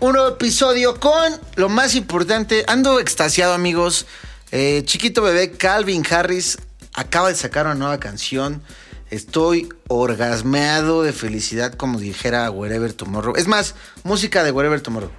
Un 0.00 0.14
nuevo 0.14 0.28
episodio 0.28 0.98
con 0.98 1.38
lo 1.56 1.68
más 1.68 1.94
importante. 1.94 2.64
Ando 2.66 3.00
extasiado, 3.00 3.52
amigos. 3.52 4.06
Eh, 4.50 4.82
chiquito 4.86 5.20
bebé 5.20 5.50
Calvin 5.52 6.02
Harris 6.10 6.56
acaba 6.94 7.28
de 7.28 7.34
sacar 7.34 7.66
una 7.66 7.74
nueva 7.74 8.00
canción. 8.00 8.62
Estoy 9.10 9.68
orgasmeado 9.88 11.02
de 11.02 11.12
felicidad, 11.12 11.74
como 11.74 11.98
dijera 11.98 12.50
Wherever 12.50 12.94
Tomorrow. 12.94 13.36
Es 13.36 13.46
más, 13.46 13.74
música 14.02 14.42
de 14.42 14.52
Wherever 14.52 14.80
Tomorrow. 14.80 15.10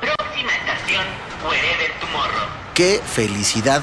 Próxima 0.00 0.52
estación, 0.56 1.04
Wherever 1.46 2.00
Tomorrow. 2.00 2.48
Qué 2.72 2.98
felicidad. 3.04 3.82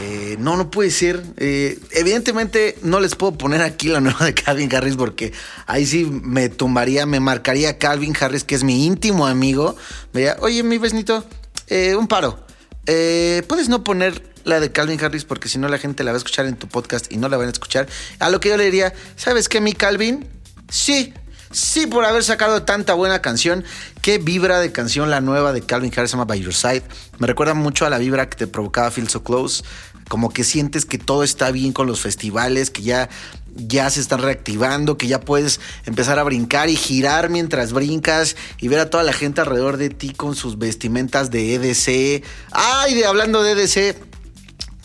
Eh, 0.00 0.36
no, 0.38 0.56
no 0.56 0.70
puede 0.70 0.90
ser. 0.90 1.22
Eh, 1.36 1.78
evidentemente 1.92 2.78
no 2.82 3.00
les 3.00 3.14
puedo 3.14 3.36
poner 3.36 3.62
aquí 3.62 3.88
la 3.88 4.00
nueva 4.00 4.26
de 4.26 4.34
Calvin 4.34 4.74
Harris 4.74 4.96
porque 4.96 5.32
ahí 5.66 5.86
sí 5.86 6.04
me 6.04 6.48
tumbaría, 6.48 7.06
me 7.06 7.20
marcaría 7.20 7.78
Calvin 7.78 8.14
Harris, 8.18 8.44
que 8.44 8.54
es 8.54 8.64
mi 8.64 8.86
íntimo 8.86 9.26
amigo. 9.26 9.76
Me 10.12 10.20
diría, 10.20 10.36
oye, 10.40 10.62
mi 10.62 10.78
besnito, 10.78 11.24
eh, 11.68 11.94
un 11.94 12.06
paro. 12.06 12.46
¿Puedes 12.84 13.68
no 13.68 13.84
poner 13.84 14.22
la 14.44 14.60
de 14.60 14.72
Calvin 14.72 14.98
Harris 15.04 15.24
porque 15.24 15.50
si 15.50 15.58
no 15.58 15.68
la 15.68 15.76
gente 15.76 16.04
la 16.04 16.12
va 16.12 16.16
a 16.16 16.18
escuchar 16.18 16.46
en 16.46 16.56
tu 16.56 16.68
podcast 16.68 17.12
y 17.12 17.18
no 17.18 17.28
la 17.28 17.36
van 17.36 17.48
a 17.48 17.50
escuchar? 17.50 17.86
A 18.18 18.30
lo 18.30 18.40
que 18.40 18.48
yo 18.48 18.56
le 18.56 18.64
diría, 18.64 18.94
¿sabes 19.16 19.48
qué, 19.48 19.60
mi 19.60 19.74
Calvin? 19.74 20.26
Sí, 20.70 21.12
Sí, 21.50 21.86
por 21.86 22.04
haber 22.04 22.24
sacado 22.24 22.62
tanta 22.62 22.94
buena 22.94 23.22
canción. 23.22 23.64
Qué 24.02 24.18
vibra 24.18 24.60
de 24.60 24.70
canción 24.70 25.10
la 25.10 25.20
nueva 25.20 25.52
de 25.52 25.62
Calvin 25.62 25.92
Harris, 25.96 26.10
se 26.10 26.16
llama 26.16 26.26
By 26.26 26.40
Your 26.40 26.54
Side. 26.54 26.82
Me 27.18 27.26
recuerda 27.26 27.54
mucho 27.54 27.86
a 27.86 27.90
la 27.90 27.98
vibra 27.98 28.28
que 28.28 28.36
te 28.36 28.46
provocaba 28.46 28.90
Feel 28.90 29.08
So 29.08 29.22
Close. 29.22 29.64
Como 30.08 30.30
que 30.30 30.44
sientes 30.44 30.84
que 30.84 30.98
todo 30.98 31.22
está 31.22 31.50
bien 31.50 31.72
con 31.72 31.86
los 31.86 32.00
festivales, 32.00 32.70
que 32.70 32.82
ya, 32.82 33.08
ya 33.54 33.90
se 33.90 34.00
están 34.00 34.20
reactivando, 34.20 34.96
que 34.96 35.06
ya 35.06 35.20
puedes 35.20 35.60
empezar 35.84 36.18
a 36.18 36.22
brincar 36.22 36.70
y 36.70 36.76
girar 36.76 37.28
mientras 37.28 37.72
brincas 37.72 38.36
y 38.58 38.68
ver 38.68 38.80
a 38.80 38.90
toda 38.90 39.02
la 39.02 39.12
gente 39.12 39.40
alrededor 39.40 39.76
de 39.76 39.90
ti 39.90 40.12
con 40.14 40.34
sus 40.34 40.58
vestimentas 40.58 41.30
de 41.30 41.54
EDC. 41.54 42.24
Ay, 42.52 42.94
de 42.94 43.06
hablando 43.06 43.42
de 43.42 43.52
EDC, 43.52 43.96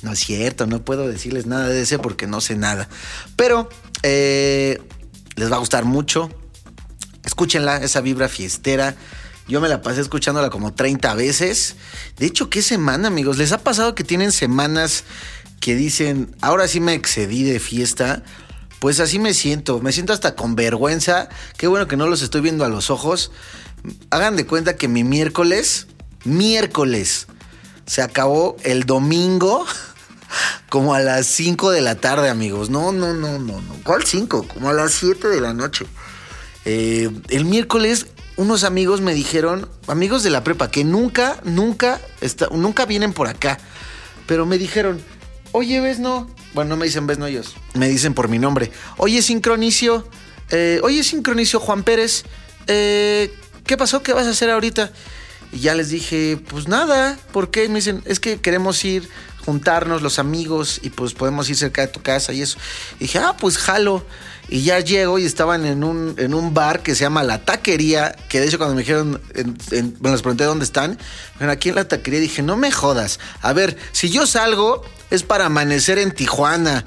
no 0.01 0.11
es 0.11 0.19
cierto, 0.19 0.67
no 0.67 0.83
puedo 0.83 1.07
decirles 1.07 1.45
nada 1.45 1.67
de 1.67 1.81
ese 1.81 1.99
porque 1.99 2.27
no 2.27 2.41
sé 2.41 2.55
nada. 2.55 2.89
Pero 3.37 3.69
eh, 4.03 4.81
les 5.35 5.51
va 5.51 5.55
a 5.55 5.59
gustar 5.59 5.85
mucho. 5.85 6.29
Escúchenla, 7.23 7.77
esa 7.77 8.01
vibra 8.01 8.27
fiestera. 8.29 8.95
Yo 9.47 9.59
me 9.59 9.69
la 9.69 9.81
pasé 9.81 10.01
escuchándola 10.01 10.49
como 10.49 10.73
30 10.73 11.13
veces. 11.15 11.75
De 12.17 12.25
hecho, 12.25 12.49
¿qué 12.49 12.61
semana, 12.61 13.07
amigos? 13.07 13.37
¿Les 13.37 13.51
ha 13.51 13.57
pasado 13.57 13.95
que 13.95 14.03
tienen 14.03 14.31
semanas 14.31 15.03
que 15.59 15.75
dicen, 15.75 16.35
ahora 16.41 16.67
sí 16.67 16.79
me 16.79 16.93
excedí 16.93 17.43
de 17.43 17.59
fiesta? 17.59 18.23
Pues 18.79 18.99
así 18.99 19.19
me 19.19 19.33
siento. 19.33 19.79
Me 19.79 19.91
siento 19.91 20.13
hasta 20.13 20.35
con 20.35 20.55
vergüenza. 20.55 21.29
Qué 21.57 21.67
bueno 21.67 21.87
que 21.87 21.97
no 21.97 22.07
los 22.07 22.21
estoy 22.21 22.41
viendo 22.41 22.65
a 22.65 22.69
los 22.69 22.89
ojos. 22.89 23.31
Hagan 24.09 24.35
de 24.35 24.45
cuenta 24.45 24.77
que 24.77 24.87
mi 24.87 25.03
miércoles, 25.03 25.87
miércoles, 26.23 27.27
se 27.85 28.01
acabó 28.01 28.55
el 28.63 28.85
domingo 28.85 29.65
como 30.69 30.93
a 30.93 30.99
las 30.99 31.27
5 31.27 31.71
de 31.71 31.81
la 31.81 31.95
tarde, 31.95 32.29
amigos. 32.29 32.69
No, 32.69 32.91
no, 32.93 33.13
no, 33.13 33.39
no, 33.39 33.61
no. 33.61 33.75
¿Cuál 33.83 34.05
5? 34.05 34.47
Como 34.47 34.69
a 34.69 34.73
las 34.73 34.93
7 34.93 35.27
de 35.27 35.41
la 35.41 35.53
noche. 35.53 35.85
Eh, 36.65 37.09
el 37.29 37.45
miércoles 37.45 38.07
unos 38.35 38.63
amigos 38.63 39.01
me 39.01 39.13
dijeron, 39.13 39.69
amigos 39.87 40.23
de 40.23 40.29
la 40.31 40.43
prepa, 40.43 40.71
que 40.71 40.83
nunca, 40.83 41.39
nunca, 41.43 42.01
nunca 42.51 42.85
vienen 42.85 43.13
por 43.13 43.27
acá. 43.27 43.59
Pero 44.25 44.45
me 44.45 44.57
dijeron, 44.57 45.01
oye, 45.51 45.79
ves 45.81 45.99
no. 45.99 46.29
Bueno, 46.53 46.71
no 46.71 46.77
me 46.77 46.85
dicen 46.85 47.07
ves 47.07 47.17
no 47.17 47.27
ellos. 47.27 47.55
Me 47.73 47.89
dicen 47.89 48.13
por 48.13 48.29
mi 48.29 48.39
nombre. 48.39 48.71
Oye, 48.97 49.21
sincronicio. 49.21 50.07
eh, 50.49 50.79
oye, 50.83 51.03
sincronicio 51.03 51.59
Juan 51.59 51.83
Pérez. 51.83 52.23
eh, 52.67 53.33
¿Qué 53.65 53.77
pasó? 53.77 54.03
¿Qué 54.03 54.13
vas 54.13 54.27
a 54.27 54.31
hacer 54.31 54.49
ahorita? 54.49 54.91
Y 55.51 55.59
ya 55.59 55.75
les 55.75 55.89
dije, 55.89 56.37
pues 56.49 56.67
nada, 56.67 57.17
¿por 57.31 57.51
qué? 57.51 57.69
Me 57.69 57.75
dicen, 57.75 58.01
es 58.05 58.19
que 58.19 58.41
queremos 58.41 58.83
ir, 58.83 59.07
juntarnos 59.45 60.01
los 60.01 60.19
amigos 60.19 60.79
y 60.83 60.89
pues 60.89 61.13
podemos 61.13 61.49
ir 61.49 61.55
cerca 61.55 61.81
de 61.81 61.87
tu 61.87 62.01
casa 62.01 62.33
y 62.33 62.41
eso. 62.41 62.57
Y 62.99 63.03
dije, 63.05 63.19
ah, 63.19 63.35
pues 63.39 63.57
jalo. 63.57 64.05
Y 64.49 64.63
ya 64.63 64.79
llego 64.81 65.19
y 65.19 65.25
estaban 65.25 65.65
en 65.65 65.83
un, 65.85 66.15
en 66.17 66.33
un 66.33 66.53
bar 66.53 66.83
que 66.83 66.95
se 66.95 67.01
llama 67.01 67.23
La 67.23 67.45
Taquería, 67.45 68.13
que 68.27 68.41
de 68.41 68.47
hecho 68.47 68.57
cuando 68.57 68.75
me 68.75 68.81
dijeron, 68.81 69.21
en- 69.33 69.95
bueno, 69.99 70.15
les 70.15 70.21
pregunté 70.21 70.43
dónde 70.43 70.65
están, 70.65 70.97
bueno, 71.37 71.53
aquí 71.53 71.69
en 71.69 71.75
La 71.75 71.87
Taquería 71.87 72.19
dije, 72.19 72.41
no 72.41 72.57
me 72.57 72.69
jodas. 72.71 73.19
A 73.41 73.53
ver, 73.53 73.77
si 73.93 74.09
yo 74.09 74.27
salgo 74.27 74.83
es 75.11 75.23
para 75.23 75.45
amanecer 75.45 75.97
en 75.97 76.11
Tijuana, 76.11 76.83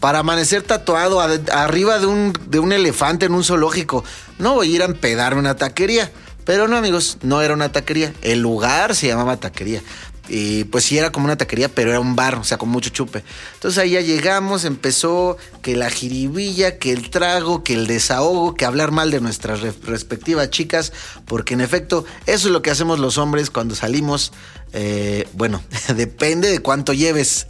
para 0.00 0.20
amanecer 0.20 0.62
tatuado 0.62 1.20
arriba 1.20 1.98
de 1.98 2.06
un, 2.06 2.32
de 2.46 2.58
un 2.58 2.72
elefante 2.72 3.26
en 3.26 3.34
un 3.34 3.44
zoológico. 3.44 4.02
No 4.38 4.54
voy 4.54 4.72
a 4.72 4.76
ir 4.76 4.82
a 4.82 4.86
empedarme 4.86 5.40
una 5.40 5.56
taquería. 5.56 6.10
Pero 6.44 6.68
no, 6.68 6.76
amigos, 6.76 7.16
no 7.22 7.40
era 7.40 7.54
una 7.54 7.72
taquería. 7.72 8.12
El 8.20 8.40
lugar 8.40 8.94
se 8.94 9.06
llamaba 9.06 9.38
taquería. 9.38 9.80
Y 10.28 10.64
pues 10.64 10.84
sí 10.84 10.96
era 10.96 11.12
como 11.12 11.26
una 11.26 11.36
taquería, 11.36 11.68
pero 11.68 11.90
era 11.90 12.00
un 12.00 12.16
bar, 12.16 12.36
o 12.36 12.44
sea, 12.44 12.56
con 12.56 12.70
mucho 12.70 12.88
chupe. 12.88 13.22
Entonces 13.54 13.76
ahí 13.78 13.90
ya 13.90 14.00
llegamos, 14.00 14.64
empezó 14.64 15.36
que 15.60 15.76
la 15.76 15.90
jiribilla, 15.90 16.78
que 16.78 16.92
el 16.92 17.10
trago, 17.10 17.62
que 17.62 17.74
el 17.74 17.86
desahogo, 17.86 18.54
que 18.54 18.64
hablar 18.64 18.90
mal 18.90 19.10
de 19.10 19.20
nuestras 19.20 19.60
re- 19.60 19.74
respectivas 19.82 20.48
chicas, 20.48 20.92
porque 21.26 21.52
en 21.52 21.60
efecto 21.60 22.06
eso 22.24 22.48
es 22.48 22.52
lo 22.52 22.62
que 22.62 22.70
hacemos 22.70 22.98
los 22.98 23.18
hombres 23.18 23.50
cuando 23.50 23.74
salimos. 23.74 24.32
Eh, 24.72 25.28
bueno, 25.34 25.62
depende 25.94 26.50
de 26.50 26.60
cuánto 26.60 26.94
lleves, 26.94 27.46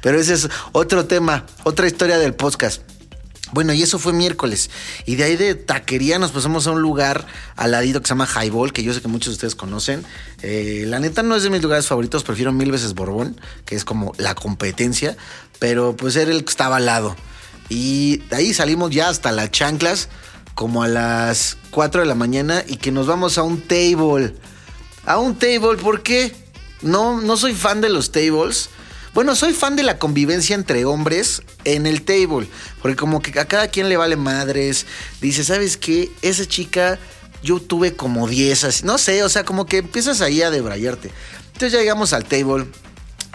pero 0.00 0.18
ese 0.18 0.32
es 0.32 0.48
otro 0.72 1.04
tema, 1.06 1.44
otra 1.64 1.86
historia 1.86 2.16
del 2.18 2.32
podcast. 2.34 2.80
Bueno, 3.54 3.72
y 3.72 3.84
eso 3.84 4.00
fue 4.00 4.12
miércoles. 4.12 4.68
Y 5.06 5.14
de 5.14 5.22
ahí 5.22 5.36
de 5.36 5.54
taquería 5.54 6.18
nos 6.18 6.32
pasamos 6.32 6.66
a 6.66 6.72
un 6.72 6.82
lugar 6.82 7.24
al 7.54 7.70
ladito 7.70 8.00
que 8.00 8.08
se 8.08 8.10
llama 8.10 8.26
Highball, 8.26 8.72
que 8.72 8.82
yo 8.82 8.92
sé 8.92 9.00
que 9.00 9.06
muchos 9.06 9.28
de 9.28 9.34
ustedes 9.34 9.54
conocen. 9.54 10.04
Eh, 10.42 10.82
la 10.88 10.98
neta 10.98 11.22
no 11.22 11.36
es 11.36 11.44
de 11.44 11.50
mis 11.50 11.62
lugares 11.62 11.86
favoritos, 11.86 12.24
prefiero 12.24 12.52
mil 12.52 12.72
veces 12.72 12.94
Borbón, 12.94 13.40
que 13.64 13.76
es 13.76 13.84
como 13.84 14.12
la 14.18 14.34
competencia, 14.34 15.16
pero 15.60 15.94
pues 15.94 16.16
era 16.16 16.32
el 16.32 16.44
que 16.44 16.50
estaba 16.50 16.78
al 16.78 16.86
lado. 16.86 17.14
Y 17.68 18.16
de 18.28 18.34
ahí 18.34 18.52
salimos 18.52 18.90
ya 18.90 19.08
hasta 19.08 19.30
las 19.30 19.52
chanclas, 19.52 20.08
como 20.56 20.82
a 20.82 20.88
las 20.88 21.56
4 21.70 22.00
de 22.00 22.08
la 22.08 22.16
mañana, 22.16 22.64
y 22.66 22.78
que 22.78 22.90
nos 22.90 23.06
vamos 23.06 23.38
a 23.38 23.44
un 23.44 23.60
table. 23.60 24.34
A 25.06 25.18
un 25.18 25.36
table, 25.36 25.76
¿por 25.80 26.02
qué? 26.02 26.34
No, 26.82 27.20
no 27.20 27.36
soy 27.36 27.54
fan 27.54 27.80
de 27.80 27.88
los 27.88 28.10
tables. 28.10 28.70
Bueno, 29.14 29.36
soy 29.36 29.52
fan 29.52 29.76
de 29.76 29.84
la 29.84 30.00
convivencia 30.00 30.56
entre 30.56 30.84
hombres 30.84 31.40
en 31.64 31.86
el 31.86 32.02
table. 32.02 32.48
Porque 32.82 32.96
como 32.96 33.22
que 33.22 33.38
a 33.38 33.44
cada 33.46 33.68
quien 33.68 33.88
le 33.88 33.96
vale 33.96 34.16
madres. 34.16 34.86
Dice, 35.20 35.44
¿sabes 35.44 35.76
qué? 35.76 36.10
Esa 36.20 36.46
chica, 36.46 36.98
yo 37.40 37.60
tuve 37.60 37.94
como 37.94 38.26
10, 38.26 38.64
así. 38.64 38.84
No 38.84 38.98
sé, 38.98 39.22
o 39.22 39.28
sea, 39.28 39.44
como 39.44 39.66
que 39.66 39.78
empiezas 39.78 40.20
ahí 40.20 40.42
a 40.42 40.50
debrayarte. 40.50 41.12
Entonces 41.46 41.72
ya 41.72 41.78
llegamos 41.78 42.12
al 42.12 42.24
table. 42.24 42.66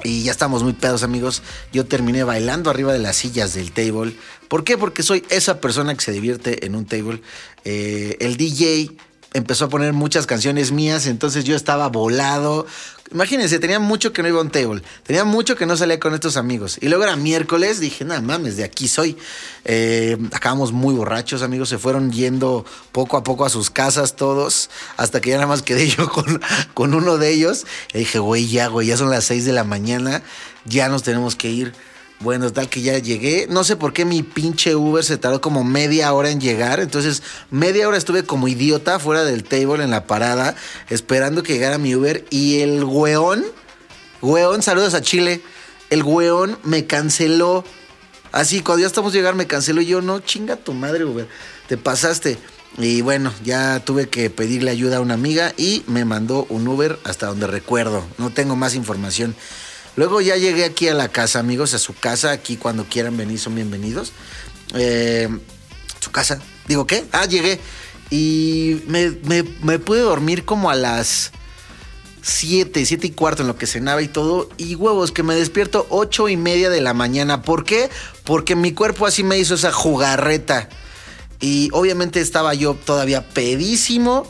Y 0.03 0.23
ya 0.23 0.31
estamos 0.31 0.63
muy 0.63 0.73
pedos, 0.73 1.03
amigos. 1.03 1.43
Yo 1.71 1.85
terminé 1.85 2.23
bailando 2.25 2.69
arriba 2.69 2.91
de 2.91 2.99
las 2.99 3.15
sillas 3.15 3.53
del 3.53 3.71
table. 3.71 4.13
¿Por 4.49 4.65
qué? 4.65 4.77
Porque 4.77 5.01
soy 5.01 5.25
esa 5.29 5.61
persona 5.61 5.95
que 5.95 6.01
se 6.01 6.11
divierte 6.11 6.65
en 6.65 6.75
un 6.75 6.85
table. 6.85 7.21
Eh, 7.63 8.17
el 8.19 8.35
DJ 8.35 8.91
empezó 9.33 9.65
a 9.65 9.69
poner 9.69 9.93
muchas 9.93 10.25
canciones 10.25 10.71
mías, 10.71 11.05
entonces 11.05 11.43
yo 11.43 11.55
estaba 11.55 11.87
volado. 11.87 12.65
Imagínense, 13.11 13.57
tenía 13.57 13.79
mucho 13.79 14.13
que 14.13 14.21
no 14.21 14.27
iba 14.27 14.37
a 14.37 14.43
un 14.43 14.51
table, 14.51 14.83
tenía 15.03 15.23
mucho 15.23 15.55
que 15.55 15.65
no 15.65 15.75
salía 15.75 15.99
con 15.99 16.13
estos 16.13 16.37
amigos. 16.37 16.77
Y 16.79 16.89
luego 16.89 17.03
era 17.03 17.15
miércoles, 17.15 17.79
dije, 17.79 18.05
nada 18.05 18.21
mames, 18.21 18.55
de 18.55 18.63
aquí 18.63 18.87
soy. 18.87 19.17
Eh, 19.65 20.15
acabamos 20.31 20.71
muy 20.71 20.93
borrachos, 20.93 21.41
amigos, 21.41 21.69
se 21.69 21.79
fueron 21.79 22.11
yendo 22.11 22.65
poco 22.91 23.17
a 23.17 23.23
poco 23.23 23.45
a 23.45 23.49
sus 23.49 23.71
casas 23.71 24.15
todos, 24.15 24.69
hasta 24.95 25.21
que 25.21 25.31
ya 25.31 25.37
nada 25.37 25.47
más 25.47 25.63
quedé 25.63 25.87
yo 25.97 26.07
con, 26.07 26.39
con 26.75 26.93
uno 26.93 27.17
de 27.17 27.31
ellos. 27.31 27.65
Y 27.95 27.99
dije, 27.99 28.19
güey, 28.19 28.47
ya, 28.47 28.67
güey, 28.67 28.87
ya 28.87 28.97
son 28.97 29.09
las 29.09 29.23
6 29.25 29.43
de 29.43 29.53
la 29.53 29.63
mañana, 29.63 30.21
ya 30.65 30.87
nos 30.87 31.01
tenemos 31.01 31.35
que 31.35 31.49
ir. 31.49 31.73
Bueno, 32.21 32.51
tal 32.51 32.67
que 32.67 32.81
ya 32.81 32.97
llegué. 32.97 33.47
No 33.49 33.63
sé 33.63 33.77
por 33.77 33.93
qué 33.93 34.03
mi 34.03 34.23
pinche 34.23 34.75
Uber 34.75 35.03
se 35.05 35.17
tardó 35.17 35.39
como 35.39 35.63
media 35.63 36.11
hora 36.11 36.29
en 36.29 36.41
llegar. 36.41 36.81
Entonces, 36.81 37.23
media 37.49 37.87
hora 37.87 37.97
estuve 37.97 38.23
como 38.23 38.49
idiota 38.49 38.99
fuera 38.99 39.23
del 39.23 39.45
table 39.45 39.83
en 39.83 39.91
la 39.91 40.05
parada, 40.05 40.55
esperando 40.89 41.43
que 41.43 41.53
llegara 41.53 41.77
mi 41.77 41.95
Uber. 41.95 42.25
Y 42.29 42.59
el 42.59 42.83
weón, 42.83 43.45
weón, 44.21 44.61
saludos 44.61 44.93
a 44.95 45.01
Chile. 45.01 45.41
El 45.89 46.03
weón 46.03 46.59
me 46.63 46.85
canceló. 46.85 47.63
Así, 48.33 48.61
cuando 48.61 48.81
ya 48.81 48.87
estamos 48.87 49.13
a 49.13 49.15
llegar, 49.15 49.35
me 49.35 49.47
canceló. 49.47 49.79
Y 49.79 49.85
yo, 49.85 50.01
no, 50.01 50.19
chinga 50.19 50.57
tu 50.57 50.73
madre, 50.73 51.05
Uber. 51.05 51.27
Te 51.69 51.77
pasaste. 51.77 52.37
Y 52.77 53.01
bueno, 53.01 53.33
ya 53.45 53.79
tuve 53.79 54.09
que 54.09 54.29
pedirle 54.29 54.71
ayuda 54.71 54.97
a 54.97 55.01
una 55.01 55.13
amiga 55.13 55.53
y 55.57 55.83
me 55.87 56.03
mandó 56.03 56.45
un 56.49 56.67
Uber 56.67 56.99
hasta 57.05 57.27
donde 57.27 57.47
recuerdo. 57.47 58.05
No 58.17 58.29
tengo 58.29 58.57
más 58.57 58.75
información. 58.75 59.35
Luego 59.95 60.21
ya 60.21 60.37
llegué 60.37 60.65
aquí 60.65 60.87
a 60.87 60.93
la 60.93 61.09
casa, 61.09 61.39
amigos, 61.39 61.73
a 61.73 61.79
su 61.79 61.93
casa. 61.93 62.31
Aquí 62.31 62.57
cuando 62.57 62.85
quieran 62.85 63.17
venir 63.17 63.39
son 63.39 63.55
bienvenidos. 63.55 64.13
Eh, 64.75 65.29
su 65.99 66.11
casa. 66.11 66.39
Digo, 66.67 66.85
¿qué? 66.87 67.05
Ah, 67.11 67.25
llegué. 67.25 67.59
Y 68.09 68.81
me, 68.87 69.11
me, 69.61 69.79
pude 69.79 69.99
dormir 69.99 70.45
como 70.45 70.69
a 70.69 70.75
las 70.75 71.31
7, 72.21 72.85
7 72.85 73.07
y 73.07 73.11
cuarto 73.11 73.43
en 73.43 73.47
lo 73.47 73.57
que 73.57 73.67
cenaba 73.67 74.01
y 74.01 74.07
todo. 74.07 74.49
Y 74.57 74.75
huevos, 74.75 75.11
que 75.11 75.23
me 75.23 75.35
despierto 75.35 75.85
8 75.89 76.29
y 76.29 76.37
media 76.37 76.69
de 76.69 76.81
la 76.81 76.93
mañana. 76.93 77.41
¿Por 77.41 77.65
qué? 77.65 77.89
Porque 78.23 78.55
mi 78.55 78.73
cuerpo 78.73 79.05
así 79.05 79.23
me 79.23 79.37
hizo 79.37 79.55
esa 79.55 79.71
jugarreta. 79.71 80.69
Y 81.39 81.69
obviamente 81.71 82.19
estaba 82.19 82.53
yo 82.53 82.73
todavía 82.73 83.27
pedísimo. 83.29 84.27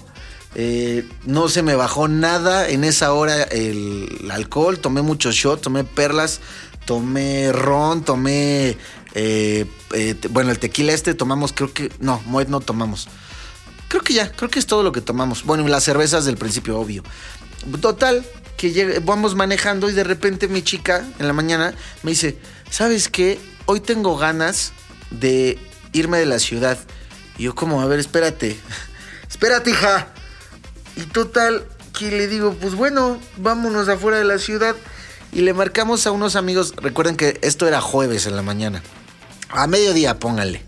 Eh, 0.56 1.08
no 1.26 1.48
se 1.48 1.62
me 1.62 1.76
bajó 1.76 2.08
nada 2.08 2.70
en 2.70 2.84
esa 2.84 3.14
hora 3.14 3.44
el, 3.44 4.30
alcohol. 4.32 4.80
Tomé 4.80 5.02
muchos 5.02 5.36
shots, 5.36 5.62
tomé 5.62 5.84
perlas, 5.84 6.42
tomé 6.86 7.52
ron, 7.52 8.04
tomé. 8.04 8.78
Eh, 9.16 9.66
eh, 9.94 10.16
bueno, 10.30 10.52
el 10.52 10.60
tequila 10.60 10.94
este 10.94 11.14
tomamos, 11.14 11.54
creo 11.54 11.74
que. 11.74 11.92
No, 12.00 12.22
Moet 12.26 12.48
no 12.48 12.60
tomamos. 12.62 13.08
Creo 13.88 14.02
que 14.04 14.14
ya, 14.14 14.32
creo 14.32 14.50
que 14.50 14.60
es 14.60 14.68
todo 14.68 14.84
lo 14.84 14.92
que 14.92 15.02
tomamos. 15.02 15.44
Bueno, 15.44 15.68
las 15.68 15.84
cervezas 15.84 16.26
del 16.26 16.38
principio, 16.38 16.80
obvio. 16.80 17.04
Total, 17.82 18.26
que 18.58 19.02
vamos 19.04 19.36
manejando 19.36 19.90
y 19.90 19.94
de 19.94 20.04
repente 20.04 20.48
mi 20.48 20.62
chica 20.62 21.06
en 21.20 21.28
la 21.28 21.34
mañana 21.34 21.74
me 22.04 22.12
dice: 22.12 22.38
¿Sabes 22.70 23.10
qué? 23.10 23.40
Hoy 23.66 23.82
tengo 23.82 24.18
ganas 24.18 24.74
de 25.12 25.60
irme 25.94 26.18
de 26.18 26.26
la 26.26 26.40
ciudad. 26.40 26.78
Y 27.38 27.44
yo, 27.44 27.56
como, 27.56 27.82
a 27.82 27.86
ver, 27.86 28.00
espérate. 28.00 28.58
espérate, 29.30 29.72
hija. 29.72 30.14
Y 31.00 31.04
total, 31.04 31.64
que 31.98 32.12
le 32.12 32.28
digo, 32.28 32.54
pues 32.60 32.76
bueno, 32.76 33.22
vámonos 33.38 33.88
afuera 33.88 34.18
de 34.18 34.26
la 34.26 34.38
ciudad. 34.38 34.76
Y 35.32 35.42
le 35.42 35.54
marcamos 35.54 36.06
a 36.06 36.12
unos 36.12 36.36
amigos. 36.36 36.74
Recuerden 36.76 37.16
que 37.16 37.40
esto 37.42 37.68
era 37.68 37.80
jueves 37.80 38.26
en 38.26 38.36
la 38.36 38.42
mañana. 38.42 38.84
A 39.50 39.66
mediodía, 39.68 40.20
pónganle. 40.20 40.62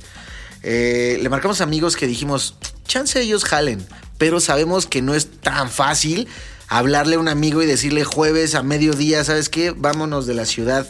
Eh, 0.63 1.19
le 1.21 1.27
marcamos 1.27 1.59
a 1.59 1.65
amigos 1.65 1.97
que 1.97 2.07
dijimos, 2.07 2.55
chance 2.85 3.19
ellos 3.19 3.43
jalen. 3.43 3.85
Pero 4.17 4.39
sabemos 4.39 4.85
que 4.85 5.01
no 5.01 5.15
es 5.15 5.29
tan 5.41 5.69
fácil 5.69 6.29
hablarle 6.69 7.17
a 7.17 7.19
un 7.19 7.27
amigo 7.27 7.61
y 7.61 7.65
decirle 7.65 8.05
jueves 8.05 8.55
a 8.55 8.63
mediodía, 8.63 9.25
¿sabes 9.25 9.49
qué? 9.49 9.71
Vámonos 9.71 10.27
de 10.27 10.35
la 10.35 10.45
ciudad. 10.45 10.87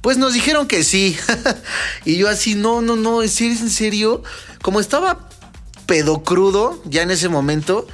Pues 0.00 0.16
nos 0.16 0.32
dijeron 0.32 0.68
que 0.68 0.84
sí. 0.84 1.18
y 2.04 2.18
yo 2.18 2.28
así, 2.28 2.54
no, 2.54 2.82
no, 2.82 2.94
no, 2.94 3.22
¿es 3.22 3.40
en 3.40 3.68
serio? 3.68 4.22
Como 4.62 4.78
estaba 4.78 5.28
pedo 5.86 6.22
crudo 6.22 6.80
ya 6.84 7.02
en 7.02 7.10
ese 7.10 7.28
momento, 7.28 7.88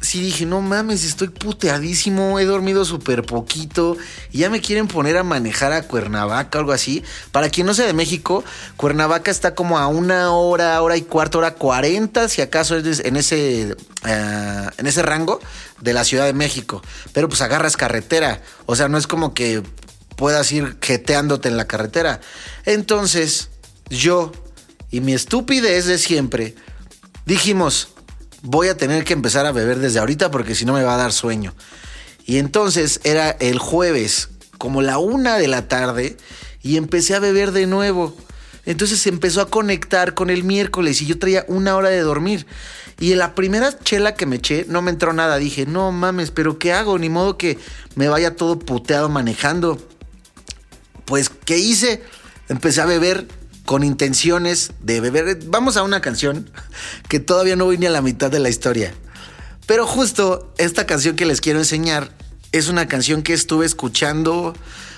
sí 0.00 0.20
dije, 0.20 0.46
no 0.46 0.60
mames, 0.60 1.04
estoy 1.04 1.28
puteadísimo, 1.28 2.38
he 2.38 2.44
dormido 2.44 2.84
súper 2.84 3.22
poquito 3.22 3.96
y 4.32 4.38
ya 4.38 4.50
me 4.50 4.60
quieren 4.60 4.88
poner 4.88 5.16
a 5.16 5.22
manejar 5.22 5.72
a 5.72 5.82
Cuernavaca 5.82 6.58
o 6.58 6.60
algo 6.60 6.72
así. 6.72 7.02
Para 7.32 7.50
quien 7.50 7.66
no 7.66 7.74
sea 7.74 7.86
de 7.86 7.92
México, 7.92 8.42
Cuernavaca 8.76 9.30
está 9.30 9.54
como 9.54 9.78
a 9.78 9.86
una 9.88 10.32
hora, 10.32 10.80
hora 10.80 10.96
y 10.96 11.02
cuarto, 11.02 11.38
hora 11.38 11.54
cuarenta, 11.54 12.28
si 12.28 12.40
acaso 12.40 12.76
es 12.76 13.00
en 13.00 13.16
ese, 13.16 13.76
eh, 14.06 14.66
en 14.78 14.86
ese 14.86 15.02
rango 15.02 15.40
de 15.80 15.92
la 15.92 16.04
Ciudad 16.04 16.24
de 16.24 16.32
México. 16.32 16.82
Pero 17.12 17.28
pues 17.28 17.42
agarras 17.42 17.76
carretera, 17.76 18.42
o 18.66 18.76
sea, 18.76 18.88
no 18.88 18.96
es 18.96 19.06
como 19.06 19.34
que 19.34 19.62
puedas 20.16 20.50
ir 20.52 20.76
jeteándote 20.80 21.48
en 21.48 21.56
la 21.56 21.66
carretera. 21.66 22.20
Entonces, 22.64 23.50
yo 23.88 24.32
y 24.90 25.00
mi 25.00 25.12
estupidez 25.12 25.86
de 25.86 25.98
siempre 25.98 26.54
dijimos, 27.26 27.88
voy 28.42 28.68
a 28.68 28.76
tener 28.76 29.04
que 29.04 29.12
empezar 29.12 29.46
a 29.46 29.52
beber 29.52 29.78
desde 29.78 29.98
ahorita 29.98 30.30
porque 30.30 30.54
si 30.54 30.64
no 30.64 30.72
me 30.72 30.82
va 30.82 30.94
a 30.94 30.98
dar 30.98 31.12
sueño. 31.12 31.54
Y 32.24 32.38
entonces 32.38 33.00
era 33.04 33.30
el 33.30 33.58
jueves, 33.58 34.28
como 34.58 34.82
la 34.82 34.98
una 34.98 35.36
de 35.36 35.48
la 35.48 35.68
tarde, 35.68 36.16
y 36.62 36.76
empecé 36.76 37.14
a 37.14 37.20
beber 37.20 37.52
de 37.52 37.66
nuevo. 37.66 38.16
Entonces 38.66 39.00
se 39.00 39.08
empezó 39.08 39.40
a 39.40 39.50
conectar 39.50 40.14
con 40.14 40.30
el 40.30 40.44
miércoles 40.44 41.00
y 41.02 41.06
yo 41.06 41.18
traía 41.18 41.44
una 41.48 41.76
hora 41.76 41.88
de 41.88 42.00
dormir. 42.00 42.46
Y 42.98 43.12
en 43.12 43.18
la 43.18 43.34
primera 43.34 43.78
chela 43.78 44.14
que 44.14 44.26
me 44.26 44.36
eché 44.36 44.66
no 44.68 44.82
me 44.82 44.90
entró 44.90 45.14
nada. 45.14 45.38
Dije, 45.38 45.64
no 45.64 45.90
mames, 45.90 46.30
pero 46.30 46.58
¿qué 46.58 46.72
hago? 46.74 46.98
Ni 46.98 47.08
modo 47.08 47.38
que 47.38 47.58
me 47.94 48.08
vaya 48.08 48.36
todo 48.36 48.58
puteado 48.58 49.08
manejando. 49.08 49.78
Pues, 51.06 51.30
¿qué 51.30 51.58
hice? 51.58 52.02
Empecé 52.48 52.82
a 52.82 52.86
beber 52.86 53.26
con 53.70 53.84
intenciones 53.84 54.72
de 54.80 55.00
beber. 55.00 55.44
Vamos 55.46 55.76
a 55.76 55.84
una 55.84 56.00
canción 56.00 56.50
que 57.08 57.20
todavía 57.20 57.54
no 57.54 57.66
voy 57.66 57.78
ni 57.78 57.86
a 57.86 57.90
la 57.90 58.02
mitad 58.02 58.28
de 58.28 58.40
la 58.40 58.48
historia. 58.48 58.92
Pero 59.64 59.86
justo 59.86 60.52
esta 60.58 60.86
canción 60.86 61.14
que 61.14 61.24
les 61.24 61.40
quiero 61.40 61.60
enseñar 61.60 62.10
es 62.50 62.66
una 62.66 62.88
canción 62.88 63.22
que 63.22 63.32
estuve 63.32 63.64
escuchando 63.64 64.54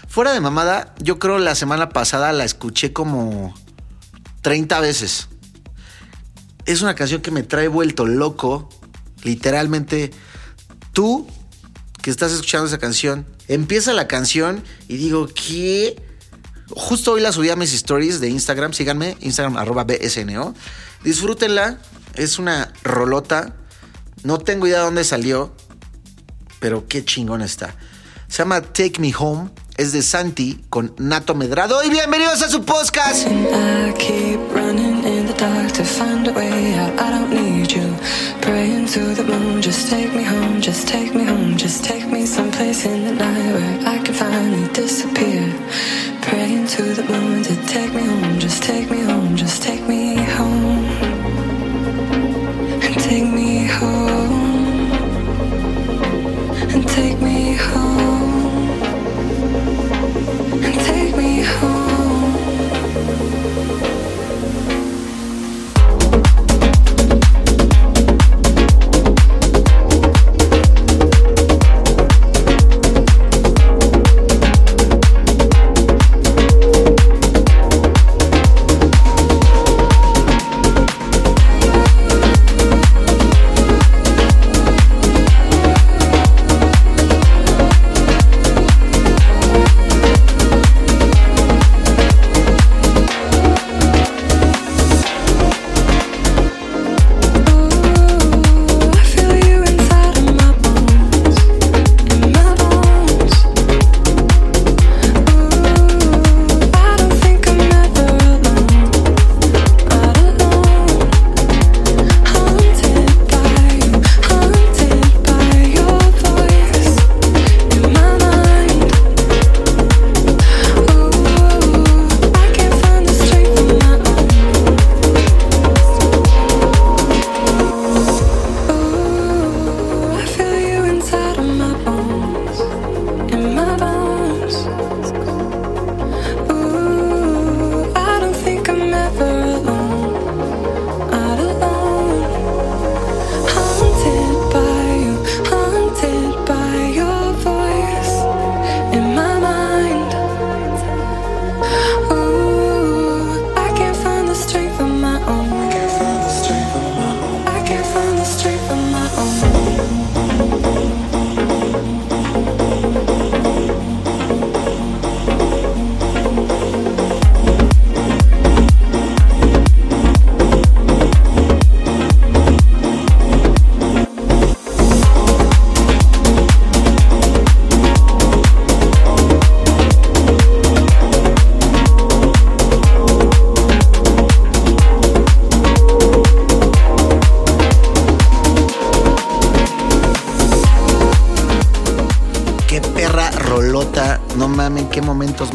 fuera 0.08 0.32
de 0.32 0.40
mamada. 0.40 0.94
Yo 1.02 1.18
creo 1.18 1.38
la 1.38 1.54
semana 1.54 1.90
pasada 1.90 2.32
la 2.32 2.44
escuché 2.44 2.94
como 2.94 3.54
30 4.40 4.80
veces. 4.80 5.28
Es 6.64 6.80
una 6.80 6.94
canción 6.94 7.20
que 7.20 7.30
me 7.30 7.42
trae 7.42 7.68
vuelto 7.68 8.06
loco. 8.06 8.70
Literalmente, 9.22 10.12
tú 10.94 11.26
que 12.00 12.10
estás 12.10 12.32
escuchando 12.32 12.68
esa 12.68 12.78
canción, 12.78 13.26
empieza 13.48 13.92
la 13.92 14.08
canción 14.08 14.64
y 14.88 14.96
digo, 14.96 15.28
¿qué? 15.28 16.11
Justo 16.74 17.12
hoy 17.12 17.20
la 17.20 17.32
subí 17.32 17.50
a 17.50 17.56
mis 17.56 17.72
stories 17.72 18.20
de 18.20 18.28
Instagram. 18.28 18.72
Síganme, 18.72 19.16
Instagram 19.20 19.56
arroba 19.56 19.84
BSNO. 19.84 20.54
Disfrútenla. 21.04 21.78
Es 22.14 22.38
una 22.38 22.72
rolota. 22.82 23.54
No 24.22 24.38
tengo 24.38 24.66
idea 24.66 24.78
de 24.78 24.84
dónde 24.84 25.04
salió, 25.04 25.52
pero 26.60 26.86
qué 26.86 27.04
chingón 27.04 27.42
está. 27.42 27.74
Se 28.28 28.38
llama 28.38 28.60
Take 28.60 28.94
Me 28.98 29.12
Home. 29.18 29.50
Es 29.76 29.92
de 29.92 30.02
Santi 30.02 30.64
con 30.68 30.94
Nato 30.98 31.34
Medrado. 31.34 31.82
Y 31.82 31.88
bienvenidos 31.90 32.42
a 32.42 32.48
su 32.48 32.62
podcast. 32.62 33.26
Praying 46.22 46.66
to 46.68 46.82
the 46.94 47.04
moon 47.04 47.42
to 47.42 47.54
take 47.66 47.92
me 47.92 48.02
home, 48.02 48.38
just 48.38 48.62
take 48.62 48.90
me 48.90 49.00
home, 49.00 49.36
just 49.36 49.62
take 49.62 49.82
me 49.88 50.14
home. 50.16 50.84
And 52.86 52.94
take 53.00 53.28
me 53.38 53.66
home. 53.66 54.92
And 56.74 56.88
take 56.88 57.20
me 57.20 57.54
home. 57.54 58.11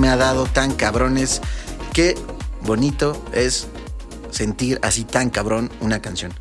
Ha 0.08 0.18
dado 0.18 0.46
tan 0.46 0.74
cabrones. 0.74 1.42
Qué 1.94 2.16
bonito 2.62 3.24
es 3.34 3.68
sentir 4.32 4.80
así 4.82 5.04
tan 5.04 5.30
cabrón 5.30 5.72
una 5.80 6.02
canción. 6.02 6.34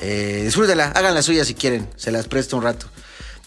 Eh, 0.00 0.42
disfrútela, 0.44 0.88
hagan 0.88 1.14
la 1.14 1.22
suya 1.22 1.44
si 1.44 1.54
quieren, 1.54 1.88
se 1.96 2.10
las 2.10 2.26
presto 2.26 2.56
un 2.56 2.64
rato. 2.64 2.86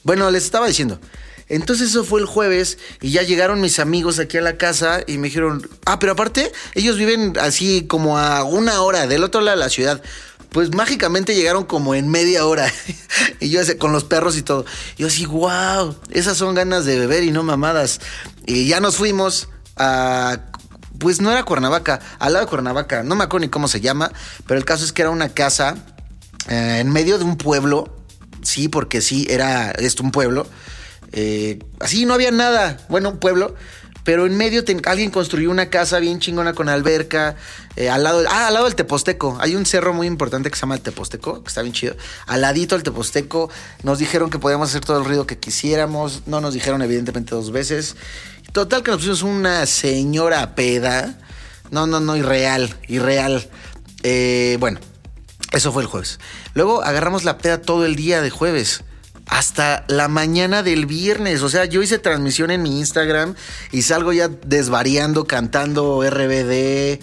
Bueno, 0.03 0.29
les 0.31 0.45
estaba 0.45 0.67
diciendo. 0.67 0.99
Entonces 1.47 1.89
eso 1.89 2.03
fue 2.03 2.21
el 2.21 2.25
jueves 2.25 2.79
y 3.01 3.11
ya 3.11 3.21
llegaron 3.21 3.61
mis 3.61 3.79
amigos 3.79 4.17
aquí 4.17 4.37
a 4.37 4.41
la 4.41 4.57
casa 4.57 5.01
y 5.05 5.17
me 5.17 5.27
dijeron, 5.27 5.67
ah, 5.85 5.99
pero 5.99 6.13
aparte, 6.13 6.51
ellos 6.73 6.97
viven 6.97 7.33
así 7.39 7.85
como 7.87 8.17
a 8.17 8.43
una 8.43 8.81
hora 8.81 9.05
del 9.05 9.23
otro 9.23 9.41
lado 9.41 9.57
de 9.57 9.63
la 9.63 9.69
ciudad. 9.69 10.01
Pues 10.55 10.73
mágicamente 10.73 11.35
llegaron 11.35 11.65
como 11.65 11.95
en 11.95 12.07
media 12.07 12.45
hora. 12.45 12.71
y 13.41 13.49
yo 13.49 13.59
con 13.77 13.91
los 13.91 14.05
perros 14.05 14.37
y 14.37 14.41
todo. 14.41 14.63
Yo 14.97 15.07
así, 15.07 15.25
wow, 15.25 15.93
esas 16.11 16.37
son 16.37 16.55
ganas 16.55 16.85
de 16.85 16.97
beber 16.97 17.25
y 17.25 17.31
no 17.31 17.43
mamadas. 17.43 17.99
Y 18.45 18.65
ya 18.65 18.79
nos 18.79 18.95
fuimos 18.95 19.49
a 19.75 20.39
pues 20.97 21.19
no 21.19 21.29
era 21.29 21.43
Cuernavaca, 21.43 21.99
al 22.19 22.31
lado 22.31 22.45
de 22.45 22.49
Cuernavaca, 22.49 23.03
no 23.03 23.15
me 23.15 23.25
acuerdo 23.25 23.47
ni 23.47 23.49
cómo 23.49 23.67
se 23.67 23.81
llama, 23.81 24.13
pero 24.47 24.57
el 24.57 24.63
caso 24.63 24.85
es 24.85 24.93
que 24.93 25.01
era 25.01 25.11
una 25.11 25.27
casa 25.27 25.75
eh, 26.47 26.77
en 26.79 26.89
medio 26.89 27.17
de 27.17 27.25
un 27.25 27.35
pueblo, 27.35 27.93
sí, 28.41 28.69
porque 28.69 29.01
sí, 29.01 29.27
era 29.29 29.71
esto 29.71 30.03
un 30.03 30.11
pueblo, 30.11 30.47
eh, 31.11 31.59
así 31.81 32.05
no 32.05 32.13
había 32.13 32.31
nada, 32.31 32.77
bueno, 32.87 33.09
un 33.09 33.19
pueblo, 33.19 33.55
pero 34.05 34.27
en 34.27 34.37
medio 34.37 34.63
alguien 34.85 35.09
construyó 35.09 35.49
una 35.49 35.71
casa 35.71 35.97
bien 35.99 36.19
chingona 36.19 36.53
con 36.53 36.69
alberca, 36.69 37.35
eh, 37.75 37.89
al 37.89 38.03
lado, 38.03 38.23
ah, 38.29 38.47
al 38.47 38.53
lado 38.53 38.65
del 38.65 38.75
Teposteco. 38.75 39.35
Hay 39.41 39.55
un 39.55 39.65
cerro 39.65 39.93
muy 39.93 40.05
importante 40.05 40.49
que 40.51 40.55
se 40.55 40.61
llama 40.61 40.75
el 40.75 40.81
Teposteco, 40.81 41.41
que 41.41 41.49
está 41.49 41.63
bien 41.63 41.73
chido. 41.73 41.97
Al 42.27 42.41
ladito 42.41 42.75
del 42.75 42.83
Teposteco 42.83 43.49
nos 43.81 43.97
dijeron 43.97 44.29
que 44.29 44.37
podíamos 44.37 44.69
hacer 44.69 44.85
todo 44.85 44.99
el 44.99 45.05
ruido 45.05 45.25
que 45.25 45.39
quisiéramos, 45.39 46.21
no 46.27 46.39
nos 46.39 46.53
dijeron 46.53 46.83
evidentemente 46.83 47.33
dos 47.33 47.51
veces. 47.51 47.95
Total 48.53 48.83
que 48.83 48.91
nos 48.91 48.99
pusimos 48.99 49.23
una 49.23 49.65
señora 49.65 50.53
peda. 50.53 51.17
No, 51.71 51.87
no, 51.87 51.99
no, 51.99 52.15
irreal, 52.15 52.77
irreal. 52.87 53.49
Eh, 54.03 54.57
bueno, 54.59 54.79
eso 55.51 55.71
fue 55.73 55.81
el 55.81 55.89
jueves. 55.89 56.19
Luego 56.53 56.83
agarramos 56.83 57.23
la 57.23 57.39
peda 57.39 57.59
todo 57.59 57.85
el 57.85 57.95
día 57.95 58.21
de 58.21 58.29
jueves 58.29 58.83
hasta 59.27 59.85
la 59.87 60.07
mañana 60.07 60.63
del 60.63 60.85
viernes. 60.85 61.41
O 61.41 61.49
sea, 61.49 61.65
yo 61.65 61.81
hice 61.81 61.99
transmisión 61.99 62.51
en 62.51 62.61
mi 62.61 62.79
Instagram 62.79 63.35
y 63.71 63.81
salgo 63.81 64.13
ya 64.13 64.27
desvariando, 64.27 65.25
cantando 65.25 66.03
RBD, 66.07 66.99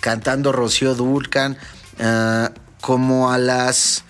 cantando 0.00 0.52
Rocío 0.52 0.94
Dulcan, 0.94 1.58
ah, 2.00 2.52
como 2.80 3.30
a 3.30 3.38
las, 3.38 4.04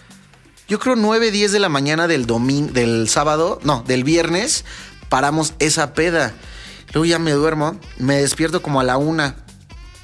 yo 0.69 0.79
creo 0.79 0.97
9, 0.97 1.31
10 1.31 1.53
de 1.53 1.61
la 1.61 1.69
mañana 1.69 2.07
del 2.07 2.27
domingo, 2.27 2.73
del 2.73 3.09
sábado, 3.09 3.61
no, 3.65 3.83
del 3.87 4.05
viernes, 4.05 4.65
paramos 5.09 5.55
esa 5.59 5.95
peda. 5.95 6.35
Luego 6.93 7.05
ya 7.05 7.19
me 7.19 7.33
duermo, 7.33 7.79
me 7.99 8.17
despierto 8.17 8.63
como 8.63 8.81
a 8.81 8.85
la 8.85 8.97
una. 8.97 9.37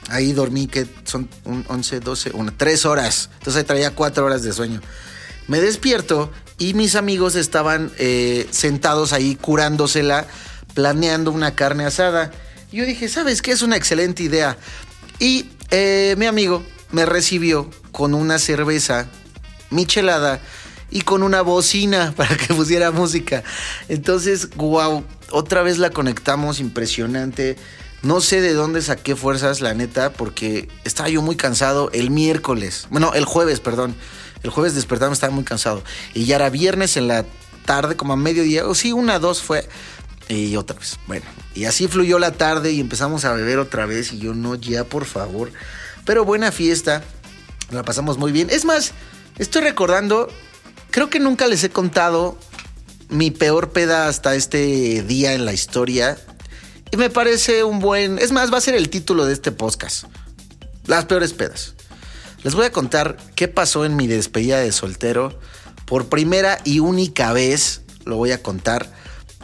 Ahí 0.08 0.32
dormí, 0.32 0.66
que 0.66 0.86
son 1.04 1.28
11, 1.68 2.00
12, 2.00 2.30
1, 2.34 2.54
3 2.56 2.86
horas. 2.86 3.30
Entonces 3.38 3.60
ahí 3.60 3.64
traía 3.64 3.94
4 3.94 4.24
horas 4.26 4.42
de 4.42 4.52
sueño. 4.52 4.80
Me 5.46 5.60
despierto 5.60 6.30
y 6.62 6.74
mis 6.74 6.94
amigos 6.94 7.34
estaban 7.34 7.90
eh, 7.98 8.46
sentados 8.52 9.12
ahí 9.12 9.34
curándosela, 9.34 10.28
planeando 10.74 11.32
una 11.32 11.56
carne 11.56 11.84
asada. 11.84 12.30
Yo 12.70 12.86
dije, 12.86 13.08
¿sabes 13.08 13.42
qué? 13.42 13.50
Es 13.50 13.62
una 13.62 13.76
excelente 13.76 14.22
idea. 14.22 14.56
Y 15.18 15.50
eh, 15.72 16.14
mi 16.18 16.26
amigo 16.26 16.62
me 16.92 17.04
recibió 17.04 17.68
con 17.90 18.14
una 18.14 18.38
cerveza 18.38 19.08
michelada 19.70 20.40
y 20.88 21.00
con 21.00 21.24
una 21.24 21.42
bocina 21.42 22.14
para 22.16 22.36
que 22.36 22.54
pusiera 22.54 22.92
música. 22.92 23.42
Entonces, 23.88 24.50
wow, 24.54 25.04
otra 25.32 25.62
vez 25.64 25.78
la 25.78 25.90
conectamos, 25.90 26.60
impresionante. 26.60 27.56
No 28.02 28.20
sé 28.20 28.40
de 28.40 28.52
dónde 28.52 28.82
saqué 28.82 29.16
fuerzas, 29.16 29.60
la 29.60 29.74
neta, 29.74 30.12
porque 30.12 30.68
estaba 30.84 31.08
yo 31.08 31.22
muy 31.22 31.34
cansado 31.34 31.90
el 31.92 32.10
miércoles. 32.10 32.86
Bueno, 32.88 33.14
el 33.14 33.24
jueves, 33.24 33.58
perdón. 33.58 33.96
El 34.42 34.50
jueves 34.50 34.74
despertamos, 34.74 35.16
estaba 35.16 35.32
muy 35.32 35.44
cansado. 35.44 35.82
Y 36.14 36.24
ya 36.24 36.36
era 36.36 36.50
viernes 36.50 36.96
en 36.96 37.08
la 37.08 37.24
tarde, 37.64 37.96
como 37.96 38.12
a 38.12 38.16
mediodía, 38.16 38.66
o 38.66 38.74
sí, 38.74 38.92
una, 38.92 39.18
dos 39.18 39.42
fue. 39.42 39.68
Y 40.28 40.56
otra 40.56 40.78
vez. 40.78 40.98
Bueno, 41.06 41.26
y 41.54 41.64
así 41.64 41.88
fluyó 41.88 42.18
la 42.18 42.32
tarde 42.32 42.72
y 42.72 42.80
empezamos 42.80 43.24
a 43.24 43.32
beber 43.32 43.58
otra 43.58 43.86
vez. 43.86 44.12
Y 44.12 44.18
yo, 44.18 44.34
no, 44.34 44.54
ya, 44.54 44.84
por 44.84 45.04
favor. 45.04 45.52
Pero 46.04 46.24
buena 46.24 46.52
fiesta. 46.52 47.02
La 47.70 47.82
pasamos 47.84 48.18
muy 48.18 48.32
bien. 48.32 48.48
Es 48.50 48.64
más, 48.64 48.92
estoy 49.38 49.62
recordando, 49.62 50.28
creo 50.90 51.08
que 51.08 51.20
nunca 51.20 51.46
les 51.46 51.64
he 51.64 51.70
contado 51.70 52.38
mi 53.08 53.30
peor 53.30 53.70
peda 53.70 54.08
hasta 54.08 54.34
este 54.34 55.02
día 55.02 55.34
en 55.34 55.44
la 55.44 55.52
historia. 55.52 56.18
Y 56.90 56.96
me 56.96 57.10
parece 57.10 57.64
un 57.64 57.78
buen. 57.78 58.18
Es 58.18 58.32
más, 58.32 58.52
va 58.52 58.58
a 58.58 58.60
ser 58.60 58.74
el 58.74 58.90
título 58.90 59.24
de 59.24 59.32
este 59.32 59.52
podcast. 59.52 60.04
Las 60.86 61.06
peores 61.06 61.32
pedas. 61.32 61.74
Les 62.44 62.54
voy 62.54 62.66
a 62.66 62.72
contar 62.72 63.16
qué 63.36 63.46
pasó 63.46 63.84
en 63.84 63.94
mi 63.94 64.06
despedida 64.06 64.58
de 64.58 64.72
soltero. 64.72 65.38
Por 65.86 66.08
primera 66.08 66.58
y 66.64 66.80
única 66.80 67.32
vez 67.32 67.82
lo 68.04 68.16
voy 68.16 68.32
a 68.32 68.42
contar, 68.42 68.92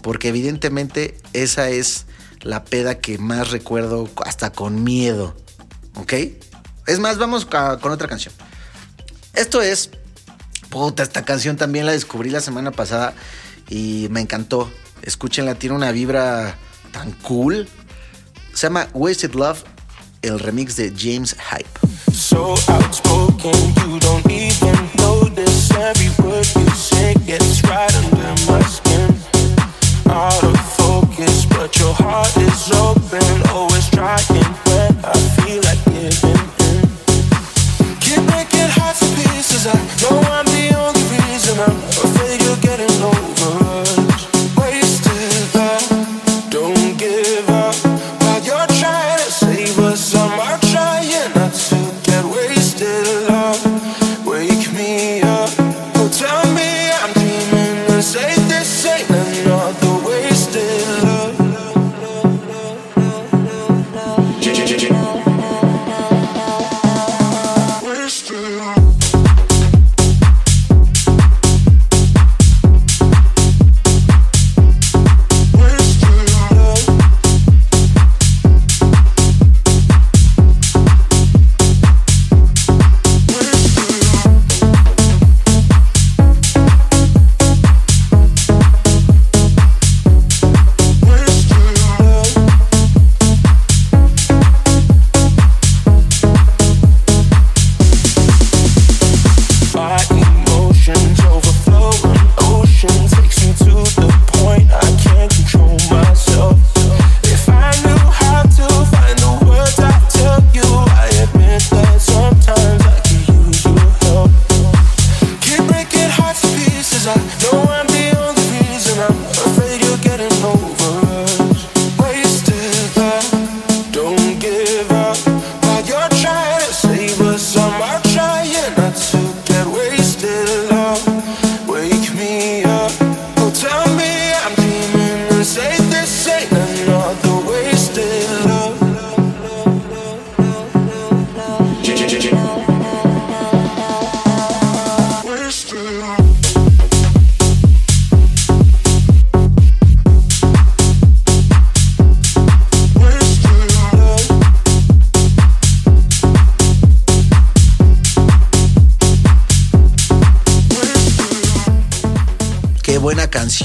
porque 0.02 0.28
evidentemente 0.28 1.16
esa 1.32 1.68
es 1.68 2.06
la 2.40 2.64
peda 2.64 2.98
que 2.98 3.18
más 3.18 3.50
recuerdo 3.50 4.08
hasta 4.24 4.50
con 4.50 4.82
miedo. 4.82 5.36
¿Ok? 5.94 6.14
Es 6.86 6.98
más, 6.98 7.18
vamos 7.18 7.44
con 7.44 7.92
otra 7.92 8.08
canción. 8.08 8.34
Esto 9.34 9.62
es... 9.62 9.90
Puta, 10.70 11.02
esta 11.02 11.24
canción 11.24 11.56
también 11.56 11.86
la 11.86 11.92
descubrí 11.92 12.28
la 12.28 12.42
semana 12.42 12.72
pasada 12.72 13.14
y 13.70 14.08
me 14.10 14.20
encantó. 14.20 14.70
Escúchenla, 15.02 15.54
tiene 15.54 15.76
una 15.76 15.92
vibra 15.92 16.58
tan 16.92 17.12
cool. 17.12 17.68
Se 18.52 18.66
llama 18.66 18.88
Wasted 18.92 19.34
Love, 19.34 19.62
el 20.20 20.38
remix 20.38 20.76
de 20.76 20.92
James 20.94 21.36
Hype. 21.50 22.07
out 30.18 30.47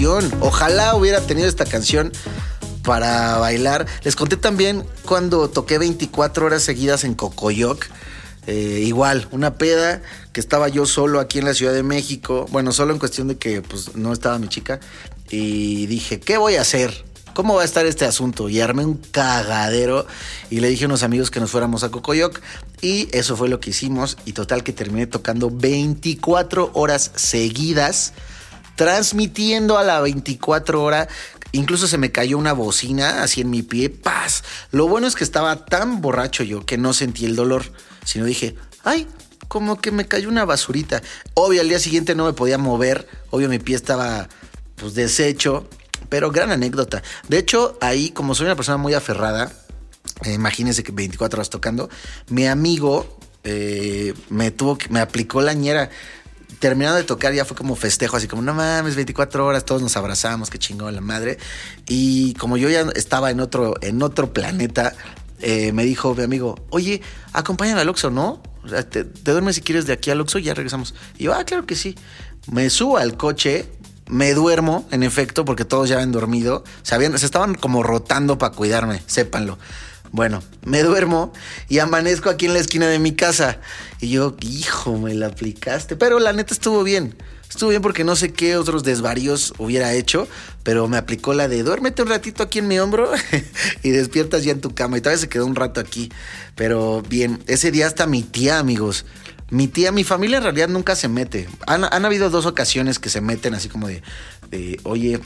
Ojalá 0.05 0.95
hubiera 0.95 1.21
tenido 1.21 1.47
esta 1.47 1.65
canción 1.65 2.11
para 2.83 3.37
bailar. 3.37 3.85
Les 4.03 4.17
conté 4.17 4.35
también 4.35 4.83
cuando 5.05 5.49
toqué 5.49 5.77
24 5.77 6.45
horas 6.45 6.61
seguidas 6.61 7.05
en 7.05 7.13
Cocoyoc. 7.13 7.85
Eh, 8.45 8.81
igual, 8.85 9.29
una 9.31 9.55
peda 9.55 10.01
que 10.33 10.41
estaba 10.41 10.67
yo 10.67 10.85
solo 10.85 11.21
aquí 11.21 11.39
en 11.39 11.45
la 11.45 11.53
Ciudad 11.53 11.73
de 11.73 11.83
México. 11.83 12.47
Bueno, 12.51 12.73
solo 12.73 12.91
en 12.91 12.99
cuestión 12.99 13.29
de 13.29 13.37
que 13.37 13.61
pues, 13.61 13.95
no 13.95 14.11
estaba 14.11 14.37
mi 14.39 14.49
chica. 14.49 14.81
Y 15.29 15.85
dije, 15.87 16.19
¿qué 16.19 16.37
voy 16.37 16.55
a 16.55 16.61
hacer? 16.61 17.05
¿Cómo 17.33 17.55
va 17.55 17.61
a 17.61 17.65
estar 17.65 17.85
este 17.85 18.03
asunto? 18.03 18.49
Y 18.49 18.59
armé 18.59 18.85
un 18.85 18.95
cagadero 18.97 20.05
y 20.49 20.59
le 20.59 20.67
dije 20.67 20.83
a 20.83 20.87
unos 20.87 21.03
amigos 21.03 21.31
que 21.31 21.39
nos 21.39 21.49
fuéramos 21.49 21.83
a 21.83 21.89
Cocoyoc 21.89 22.41
y 22.81 23.07
eso 23.11 23.37
fue 23.37 23.47
lo 23.47 23.59
que 23.61 23.69
hicimos 23.69 24.17
y 24.25 24.33
total 24.33 24.63
que 24.63 24.73
terminé 24.73 25.07
tocando 25.07 25.49
24 25.49 26.71
horas 26.73 27.11
seguidas, 27.15 28.13
transmitiendo 28.75 29.77
a 29.77 29.83
la 29.83 30.01
24 30.01 30.81
hora. 30.81 31.07
Incluso 31.51 31.87
se 31.87 31.97
me 31.97 32.11
cayó 32.11 32.37
una 32.37 32.53
bocina 32.53 33.23
así 33.23 33.41
en 33.41 33.49
mi 33.49 33.61
pie, 33.61 33.89
paz. 33.89 34.43
Lo 34.71 34.87
bueno 34.87 35.07
es 35.07 35.15
que 35.15 35.23
estaba 35.23 35.65
tan 35.65 36.01
borracho 36.01 36.43
yo 36.43 36.65
que 36.65 36.77
no 36.77 36.93
sentí 36.93 37.25
el 37.25 37.35
dolor, 37.35 37.65
sino 38.03 38.25
dije, 38.25 38.55
ay, 38.83 39.07
como 39.47 39.79
que 39.79 39.91
me 39.91 40.07
cayó 40.07 40.29
una 40.29 40.45
basurita. 40.45 41.03
Obvio, 41.35 41.61
al 41.61 41.69
día 41.69 41.79
siguiente 41.79 42.15
no 42.15 42.25
me 42.25 42.33
podía 42.33 42.57
mover, 42.57 43.07
obvio 43.29 43.49
mi 43.49 43.59
pie 43.59 43.75
estaba 43.75 44.27
pues 44.75 44.95
deshecho 44.95 45.67
pero 46.09 46.31
gran 46.31 46.51
anécdota. 46.51 47.01
De 47.27 47.39
hecho, 47.39 47.77
ahí, 47.81 48.11
como 48.11 48.35
soy 48.35 48.45
una 48.45 48.55
persona 48.55 48.77
muy 48.77 48.93
aferrada, 48.93 49.51
eh, 50.23 50.33
imagínense 50.33 50.83
que 50.83 50.91
24 50.91 51.37
horas 51.37 51.49
tocando, 51.49 51.89
mi 52.29 52.45
amigo 52.45 53.17
eh, 53.43 54.13
me 54.29 54.51
tuvo 54.51 54.77
que, 54.77 54.89
me 54.89 54.99
aplicó 54.99 55.41
la 55.41 55.53
ñera. 55.53 55.89
Terminando 56.63 56.95
de 56.95 57.03
tocar 57.03 57.33
ya 57.33 57.43
fue 57.43 57.57
como 57.57 57.75
festejo, 57.75 58.15
así 58.15 58.29
como, 58.29 58.41
no 58.41 58.53
mames, 58.53 58.95
24 58.95 59.45
horas, 59.45 59.65
todos 59.65 59.81
nos 59.81 59.97
abrazamos, 59.97 60.49
qué 60.49 60.57
chingón 60.57 60.95
la 60.95 61.01
madre. 61.01 61.37
Y 61.89 62.35
como 62.35 62.55
yo 62.55 62.69
ya 62.69 62.85
estaba 62.95 63.31
en 63.31 63.41
otro, 63.41 63.73
en 63.81 64.01
otro 64.01 64.31
planeta, 64.31 64.95
eh, 65.41 65.73
me 65.73 65.83
dijo 65.83 66.15
mi 66.15 66.23
amigo, 66.23 66.55
oye, 66.69 67.01
acompáñame 67.33 67.81
al 67.81 67.89
Oxxo, 67.89 68.11
¿no? 68.11 68.41
Te, 68.89 69.03
te, 69.03 69.31
duermes 69.31 69.55
si 69.55 69.61
quieres 69.61 69.87
de 69.87 69.91
aquí 69.91 70.09
al 70.09 70.21
Oxxo 70.21 70.39
y 70.39 70.43
ya 70.43 70.53
regresamos. 70.53 70.95
Y 71.17 71.25
yo, 71.25 71.33
ah, 71.33 71.43
claro 71.43 71.65
que 71.65 71.75
sí. 71.75 71.97
Me 72.49 72.69
subo 72.69 72.97
al 72.97 73.17
coche, 73.17 73.69
me 74.07 74.33
duermo, 74.33 74.87
en 74.91 75.03
efecto, 75.03 75.43
porque 75.43 75.65
todos 75.65 75.89
ya 75.89 75.95
habían 75.95 76.13
dormido. 76.13 76.63
Se, 76.81 76.95
habían, 76.95 77.19
se 77.19 77.25
estaban 77.25 77.55
como 77.55 77.83
rotando 77.83 78.37
para 78.37 78.55
cuidarme, 78.55 79.03
sépanlo. 79.05 79.57
Bueno, 80.13 80.43
me 80.63 80.83
duermo 80.83 81.33
y 81.69 81.79
amanezco 81.79 82.29
aquí 82.29 82.45
en 82.45 82.53
la 82.53 82.59
esquina 82.59 82.87
de 82.87 82.99
mi 82.99 83.13
casa. 83.13 83.57
Y 83.99 84.11
yo, 84.11 84.37
hijo, 84.41 84.95
me 84.99 85.15
la 85.15 85.25
aplicaste. 85.25 85.95
Pero 85.95 86.19
la 86.19 86.33
neta 86.33 86.53
estuvo 86.53 86.83
bien. 86.83 87.15
Estuvo 87.49 87.71
bien 87.71 87.81
porque 87.81 88.03
no 88.03 88.15
sé 88.15 88.31
qué 88.31 88.55
otros 88.55 88.83
desvaríos 88.83 89.55
hubiera 89.57 89.91
hecho, 89.93 90.27
pero 90.61 90.87
me 90.87 90.97
aplicó 90.97 91.33
la 91.33 91.47
de 91.47 91.63
duérmete 91.63 92.03
un 92.03 92.09
ratito 92.09 92.43
aquí 92.43 92.59
en 92.59 92.67
mi 92.67 92.77
hombro 92.77 93.11
y 93.83 93.89
despiertas 93.89 94.43
ya 94.43 94.51
en 94.51 94.61
tu 94.61 94.75
cama. 94.75 94.99
Y 94.99 95.01
todavía 95.01 95.19
se 95.19 95.29
quedó 95.29 95.47
un 95.47 95.55
rato 95.55 95.79
aquí. 95.79 96.11
Pero 96.53 97.01
bien, 97.09 97.43
ese 97.47 97.71
día 97.71 97.87
hasta 97.87 98.05
mi 98.05 98.21
tía, 98.21 98.59
amigos, 98.59 99.07
mi 99.49 99.67
tía, 99.67 99.91
mi 99.91 100.03
familia 100.03 100.37
en 100.37 100.43
realidad 100.43 100.69
nunca 100.69 100.95
se 100.95 101.07
mete. 101.07 101.49
Han, 101.65 102.05
habido 102.05 102.29
dos 102.29 102.45
ocasiones 102.45 102.99
que 102.99 103.09
se 103.09 103.19
meten 103.19 103.55
así 103.55 103.67
como 103.67 103.87
de, 103.87 104.03
oye, 104.83 105.19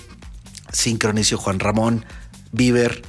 Sincronicio 0.71 1.37
Juan 1.37 1.59
Ramón, 1.59 2.05
Bieber, 2.53 3.01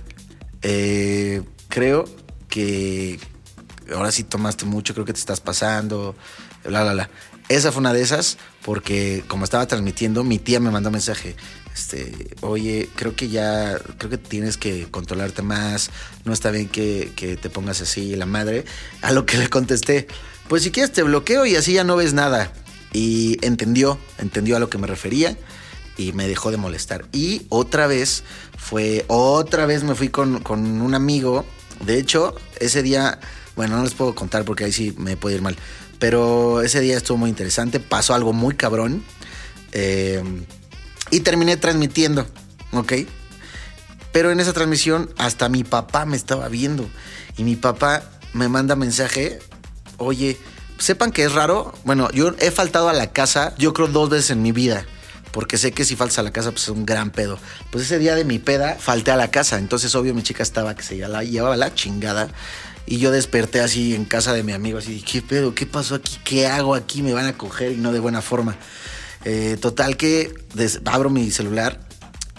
eh, 0.63 1.43
creo 1.69 2.05
que 2.49 3.19
ahora 3.95 4.13
sí 4.13 4.25
tomaste 4.25 4.65
mucho, 4.65 4.95
creo 4.95 5.07
que 5.07 5.13
te 5.13 5.21
estás 5.21 5.41
pasando, 5.41 6.15
la, 6.65 6.85
la, 6.85 6.95
la. 6.95 7.11
Esa 7.49 7.73
fue 7.73 7.81
una 7.81 7.95
de 7.95 8.03
esas, 8.03 8.37
porque 8.63 9.25
como 9.27 9.45
estaba 9.45 9.67
transmitiendo, 9.67 10.23
mi 10.23 10.39
tía 10.39 10.61
me 10.61 10.71
mandó 10.71 10.91
un 10.91 10.95
mensaje. 10.95 11.35
Este, 11.75 12.37
oye, 12.41 12.89
creo 12.97 13.15
que 13.15 13.29
ya, 13.29 13.79
creo 13.99 14.11
que 14.11 14.19
tienes 14.19 14.57
que 14.57 14.91
controlarte 14.91 15.43
más, 15.43 15.91
no 16.25 16.33
está 16.33 16.51
bien 16.51 16.69
que, 16.69 17.13
que 17.17 17.37
te 17.37 17.49
pongas 17.49 17.81
así, 17.81 18.17
la 18.17 18.27
madre. 18.27 18.65
A 19.01 19.13
lo 19.13 19.25
que 19.25 19.39
le 19.39 19.49
contesté, 19.49 20.09
pues 20.49 20.63
si 20.63 20.71
quieres 20.71 20.93
te 20.93 21.03
bloqueo 21.03 21.47
y 21.47 21.57
así 21.57 21.75
ya 21.75 21.85
no 21.85 21.97
ves 21.97 22.13
nada. 22.13 22.53
Y 22.93 23.39
entendió, 23.47 23.99
entendió 24.19 24.57
a 24.57 24.61
lo 24.61 24.69
que 24.69 24.79
me 24.79 24.87
refería 24.87 25.37
y 25.99 26.13
me 26.13 26.27
dejó 26.27 26.51
de 26.51 26.57
molestar. 26.57 27.05
Y 27.13 27.43
otra 27.51 27.87
vez 27.87 28.25
fue, 28.57 29.05
otra 29.09 29.67
vez 29.67 29.85
me 29.85 29.95
fui 29.95 30.09
con, 30.09 30.43
un 30.51 30.95
amigo. 30.95 31.45
De 31.85 31.99
hecho, 31.99 32.35
ese 32.61 32.83
día, 32.83 33.21
bueno, 33.57 33.77
no 33.77 33.85
les 33.85 33.95
puedo 33.95 34.15
contar 34.15 34.45
porque 34.45 34.65
ahí 34.65 34.73
sí 34.73 34.95
me 34.97 35.17
puede 35.17 35.37
ir 35.37 35.43
mal. 35.43 35.57
Pero 35.99 36.63
ese 36.63 36.81
día 36.81 36.97
estuvo 36.97 37.19
muy 37.19 37.31
interesante, 37.31 37.81
pasó 37.81 38.15
algo 38.15 38.33
muy 38.33 38.55
cabrón. 38.55 39.05
Eh, 39.73 40.23
y 41.11 41.21
terminé 41.21 41.57
transmitiendo, 41.57 42.27
¿ok? 42.73 42.93
Pero 44.13 44.31
en 44.31 44.41
esa 44.41 44.53
transmisión 44.53 45.11
hasta 45.19 45.49
mi 45.49 45.65
papá 45.65 46.05
me 46.05 46.17
estaba 46.17 46.49
viendo. 46.49 46.89
Y 47.37 47.45
mi 47.45 47.57
papá 47.57 48.03
me 48.33 48.49
manda 48.49 48.77
mensaje 48.77 49.39
oye, 49.99 50.39
sepan 50.79 51.13
que 51.13 51.25
es 51.25 51.33
raro. 51.33 51.75
Bueno, 51.85 52.11
yo 52.13 52.33
he 52.39 52.51
faltado 52.51 52.89
a 52.89 52.95
la 52.95 53.13
casa, 53.13 53.55
yo 53.59 53.75
creo 53.75 53.89
dos 53.89 54.09
veces 54.09 54.31
en 54.31 54.43
mi 54.43 54.53
vida. 54.53 54.87
Porque 55.33 55.59
sé 55.59 55.73
que 55.73 55.85
si 55.85 55.97
faltas 55.97 56.19
a 56.19 56.23
la 56.23 56.33
casa, 56.33 56.51
pues 56.51 56.65
es 56.65 56.69
un 56.71 56.87
gran 56.87 57.11
pedo. 57.11 57.39
Pues 57.71 57.85
ese 57.85 57.99
día 57.99 58.15
de 58.15 58.25
mi 58.25 58.39
peda, 58.39 58.77
falté 58.79 59.11
a 59.11 59.17
la 59.17 59.31
casa. 59.31 59.59
Entonces, 59.59 59.95
obvio, 59.95 60.15
mi 60.15 60.23
chica 60.23 60.43
estaba 60.43 60.75
que 60.75 60.83
se 60.83 60.97
llevaba 60.97 61.57
la 61.57 61.75
chingada. 61.75 62.29
Y 62.87 62.99
yo 62.99 63.11
desperté 63.11 63.61
así 63.61 63.95
en 63.95 64.07
casa 64.07 64.33
de 64.33 64.43
mi 64.43 64.53
amigo, 64.53 64.79
así, 64.79 65.03
¿qué 65.03 65.21
pedo? 65.21 65.55
¿Qué 65.55 65.67
pasó 65.67 65.97
aquí? 65.97 66.17
¿Qué 66.25 66.47
hago 66.47 66.75
aquí? 66.75 67.03
Me 67.03 67.13
van 67.13 67.27
a 67.27 67.37
coger 67.37 67.73
y 67.73 67.77
no 67.77 67.93
de 67.93 68.01
buena 68.01 68.23
forma. 68.23 68.57
Eh, 69.25 69.59
total 69.61 69.99
que 69.99 70.33
abro 70.87 71.11
mi 71.11 71.31
celular 71.31 71.88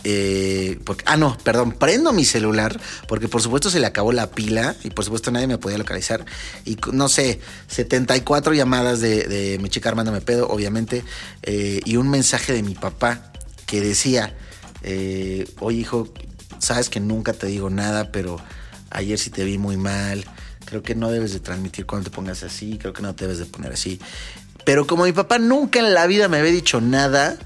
eh, 0.04 0.80
ah, 1.06 1.18
no, 1.18 1.38
perdón, 1.44 1.74
prendo 1.74 2.14
mi 2.14 2.24
celular 2.24 2.80
porque 3.08 3.28
por 3.28 3.42
supuesto 3.42 3.70
se 3.70 3.80
le 3.80 3.88
acabó 3.88 4.12
la 4.12 4.32
pila 4.32 4.76
y 4.84 4.90
por 4.92 5.04
supuesto 5.04 5.32
nadie 5.32 5.48
me 5.48 5.58
podía 5.58 5.78
localizar. 5.78 6.26
Y 6.66 6.78
no 6.92 7.10
sé, 7.10 7.40
74 7.68 8.54
llamadas 8.54 9.02
de, 9.02 9.58
mi 9.62 9.70
chica 9.70 9.90
Armando 9.90 10.12
me 10.12 10.22
pedo, 10.22 10.48
obviamente, 10.48 11.04
eh, 11.44 11.82
y 11.86 11.98
un 11.98 12.10
mensaje 12.10 12.54
de 12.54 12.64
mi 12.64 12.76
papá 12.76 13.32
que 13.66 13.82
decía, 13.82 14.36
eh, 14.84 15.46
oye 15.60 15.80
hijo, 15.80 16.10
sabes 16.60 16.90
que 16.90 17.00
nunca 17.00 17.34
te 17.34 17.48
digo 17.48 17.70
nada, 17.70 18.12
pero 18.12 18.38
ayer 18.90 19.20
sí 19.20 19.30
te 19.30 19.44
vi 19.44 19.58
muy 19.58 19.78
mal, 19.78 20.26
creo 20.66 20.82
que 20.82 20.96
no 20.96 21.12
debes 21.12 21.34
de 21.34 21.40
transmitir 21.40 21.86
cuando 21.86 22.10
te 22.10 22.16
pongas 22.16 22.44
así, 22.44 22.78
creo 22.78 22.94
que 22.94 23.02
no 23.02 23.16
te 23.16 23.26
debes 23.26 23.40
de 23.40 23.46
poner 23.46 23.74
así. 23.74 24.00
Pero 24.66 24.86
como 24.88 25.06
mi 25.06 25.14
papá 25.14 25.40
nunca 25.40 25.80
en 25.80 25.94
la 25.94 26.06
vida 26.08 26.28
me 26.28 26.38
había 26.38 26.52
dicho 26.52 26.82
nada, 26.82 27.38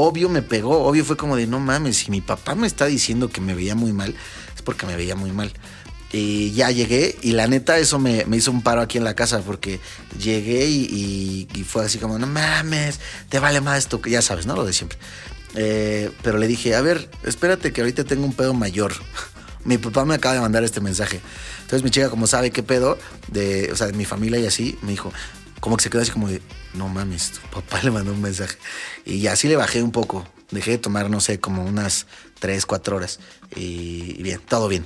obvio 0.00 0.28
me 0.28 0.42
pegó, 0.42 0.84
obvio 0.84 1.04
fue 1.04 1.16
como 1.16 1.36
de 1.36 1.46
no 1.46 1.60
mames, 1.60 1.98
si 1.98 2.10
mi 2.10 2.20
papá 2.20 2.54
me 2.54 2.66
está 2.66 2.86
diciendo 2.86 3.28
que 3.28 3.40
me 3.40 3.54
veía 3.54 3.74
muy 3.74 3.92
mal, 3.92 4.14
es 4.54 4.62
porque 4.62 4.86
me 4.86 4.96
veía 4.96 5.16
muy 5.16 5.32
mal. 5.32 5.52
Y 6.12 6.52
ya 6.52 6.70
llegué 6.70 7.16
y 7.22 7.32
la 7.32 7.46
neta 7.46 7.78
eso 7.78 8.00
me, 8.00 8.24
hizo 8.32 8.50
un 8.50 8.62
paro 8.62 8.80
aquí 8.80 8.98
en 8.98 9.04
la 9.04 9.14
casa 9.14 9.40
porque 9.40 9.78
llegué 10.18 10.66
y, 10.66 11.46
fue 11.64 11.84
así 11.84 11.98
como, 11.98 12.18
no 12.18 12.26
mames, 12.26 12.98
te 13.28 13.38
vale 13.38 13.60
más 13.60 13.78
esto, 13.78 14.00
que 14.00 14.10
ya 14.10 14.22
sabes, 14.22 14.46
¿no? 14.46 14.56
Lo 14.56 14.64
de 14.64 14.72
siempre. 14.72 14.98
Eh, 15.54 16.10
pero 16.22 16.38
le 16.38 16.48
dije, 16.48 16.74
a 16.74 16.80
ver, 16.80 17.08
espérate 17.22 17.72
que 17.72 17.80
ahorita 17.80 18.04
tengo 18.04 18.24
un 18.24 18.32
pedo 18.32 18.54
mayor. 18.54 18.92
mi 19.64 19.78
papá 19.78 20.04
me 20.04 20.14
acaba 20.14 20.34
de 20.34 20.40
mandar 20.40 20.64
este 20.64 20.80
mensaje. 20.80 21.20
Entonces 21.60 21.84
mi 21.84 21.90
chica, 21.90 22.10
como 22.10 22.26
sabe 22.26 22.50
qué 22.50 22.64
pedo, 22.64 22.98
de, 23.28 23.70
o 23.72 23.76
sea, 23.76 23.86
de 23.86 23.92
mi 23.92 24.04
familia 24.04 24.40
y 24.40 24.46
así, 24.46 24.78
me 24.82 24.90
dijo, 24.90 25.12
como 25.60 25.76
que 25.76 25.84
se 25.84 25.90
quedó 25.90 26.02
así 26.02 26.10
como 26.10 26.28
de, 26.28 26.42
no 26.74 26.88
mames, 26.88 27.32
tu 27.32 27.40
papá 27.48 27.80
le 27.84 27.90
mandó 27.90 28.12
un 28.12 28.20
mensaje. 28.20 28.56
Y 29.04 29.26
así 29.26 29.48
le 29.48 29.56
bajé 29.56 29.82
un 29.82 29.92
poco. 29.92 30.26
Dejé 30.50 30.72
de 30.72 30.78
tomar, 30.78 31.10
no 31.10 31.20
sé, 31.20 31.38
como 31.38 31.64
unas 31.64 32.06
3, 32.40 32.66
4 32.66 32.96
horas. 32.96 33.20
Y, 33.54 34.20
bien, 34.22 34.40
todo 34.48 34.66
bien. 34.68 34.84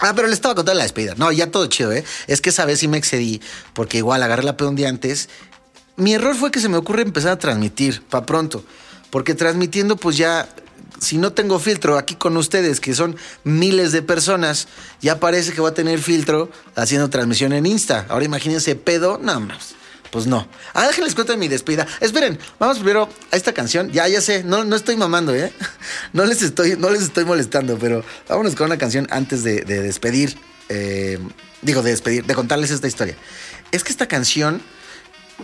Ah, 0.00 0.12
pero 0.14 0.28
le 0.28 0.34
estaba 0.34 0.54
contando 0.54 0.78
la 0.78 0.84
despedida. 0.84 1.14
No, 1.16 1.30
ya 1.30 1.50
todo 1.50 1.66
chido, 1.66 1.92
¿eh? 1.92 2.04
Es 2.26 2.40
que 2.40 2.50
esa 2.50 2.64
vez 2.64 2.80
sí 2.80 2.88
me 2.88 2.98
excedí, 2.98 3.40
porque 3.74 3.98
igual 3.98 4.22
agarré 4.22 4.42
la 4.42 4.56
pedo 4.56 4.70
un 4.70 4.76
día 4.76 4.88
antes. 4.88 5.28
Mi 5.96 6.14
error 6.14 6.34
fue 6.36 6.50
que 6.50 6.60
se 6.60 6.68
me 6.68 6.76
ocurre 6.76 7.02
empezar 7.02 7.32
a 7.32 7.38
transmitir, 7.38 8.02
para 8.02 8.26
pronto. 8.26 8.64
Porque 9.10 9.34
transmitiendo, 9.34 9.96
pues 9.96 10.16
ya 10.16 10.48
si 11.00 11.16
no 11.16 11.32
tengo 11.32 11.58
filtro 11.58 11.96
aquí 11.96 12.14
con 12.14 12.36
ustedes, 12.36 12.80
que 12.80 12.94
son 12.94 13.16
miles 13.44 13.92
de 13.92 14.02
personas, 14.02 14.68
ya 15.00 15.20
parece 15.20 15.52
que 15.52 15.60
voy 15.60 15.70
a 15.70 15.74
tener 15.74 16.00
filtro 16.00 16.50
haciendo 16.74 17.10
transmisión 17.10 17.52
en 17.52 17.66
Insta. 17.66 18.06
Ahora 18.08 18.24
imagínense 18.24 18.74
pedo, 18.74 19.18
nada 19.18 19.40
más. 19.40 19.77
Pues 20.10 20.26
no. 20.26 20.48
Ah, 20.74 20.86
déjenles 20.86 21.14
cuento 21.14 21.32
de 21.32 21.38
mi 21.38 21.48
despedida. 21.48 21.86
Esperen, 22.00 22.38
vamos 22.58 22.78
primero 22.78 23.08
a 23.30 23.36
esta 23.36 23.52
canción. 23.52 23.90
Ya, 23.90 24.08
ya 24.08 24.20
sé, 24.20 24.42
no, 24.42 24.64
no 24.64 24.76
estoy 24.76 24.96
mamando, 24.96 25.34
¿eh? 25.34 25.52
No 26.12 26.24
les 26.24 26.42
estoy, 26.42 26.76
no 26.76 26.90
les 26.90 27.02
estoy 27.02 27.24
molestando, 27.24 27.78
pero 27.78 28.04
vámonos 28.28 28.54
con 28.54 28.66
una 28.66 28.78
canción 28.78 29.06
antes 29.10 29.44
de, 29.44 29.62
despedir. 29.64 30.36
Eh, 30.68 31.18
digo, 31.62 31.82
de 31.82 31.90
despedir, 31.90 32.24
de 32.24 32.34
contarles 32.34 32.70
esta 32.70 32.86
historia. 32.86 33.16
Es 33.72 33.84
que 33.84 33.90
esta 33.92 34.06
canción 34.06 34.62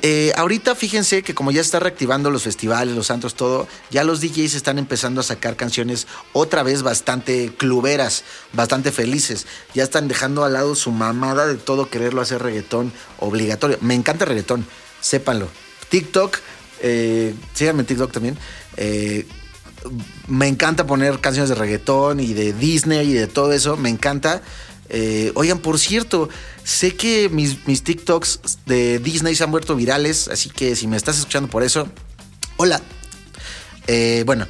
eh, 0.02 0.32
ahorita 0.36 0.74
fíjense 0.74 1.22
que 1.22 1.34
como 1.34 1.50
ya 1.50 1.60
está 1.60 1.78
reactivando 1.78 2.30
los 2.30 2.42
festivales, 2.42 2.94
los 2.94 3.06
santos, 3.06 3.34
todo, 3.34 3.68
ya 3.90 4.04
los 4.04 4.20
DJs 4.20 4.54
están 4.54 4.78
empezando 4.78 5.20
a 5.20 5.24
sacar 5.24 5.56
canciones 5.56 6.06
otra 6.32 6.62
vez 6.62 6.82
bastante 6.82 7.52
cluberas, 7.56 8.24
bastante 8.52 8.92
felices. 8.92 9.46
Ya 9.72 9.84
están 9.84 10.08
dejando 10.08 10.44
al 10.44 10.54
lado 10.54 10.74
su 10.74 10.90
mamada 10.90 11.46
de 11.46 11.54
todo 11.54 11.88
quererlo 11.88 12.20
hacer 12.20 12.42
reggaetón 12.42 12.92
obligatorio. 13.18 13.78
Me 13.80 13.94
encanta 13.94 14.24
reggaetón, 14.24 14.66
sépanlo. 15.00 15.48
TikTok, 15.88 16.38
eh, 16.80 17.34
síganme 17.54 17.80
en 17.80 17.86
TikTok 17.86 18.12
también. 18.12 18.36
Eh, 18.76 19.26
me 20.26 20.48
encanta 20.48 20.86
poner 20.86 21.20
canciones 21.20 21.50
de 21.50 21.54
reggaetón 21.54 22.18
y 22.18 22.32
de 22.34 22.52
Disney 22.52 23.10
y 23.10 23.12
de 23.12 23.26
todo 23.26 23.52
eso, 23.52 23.76
me 23.76 23.90
encanta. 23.90 24.42
Eh, 24.88 25.32
oigan, 25.34 25.58
por 25.58 25.78
cierto, 25.78 26.28
sé 26.62 26.94
que 26.94 27.28
mis, 27.28 27.58
TikToks 27.82 28.40
de 28.66 28.98
Disney 28.98 29.34
se 29.34 29.44
han 29.44 29.50
vuelto 29.50 29.76
virales, 29.76 30.28
así 30.28 30.50
que 30.50 30.76
si 30.76 30.86
me 30.86 30.96
estás 30.96 31.18
escuchando 31.18 31.48
por 31.48 31.62
eso, 31.62 31.88
hola. 32.56 32.80
Eh, 33.86 34.22
bueno, 34.26 34.46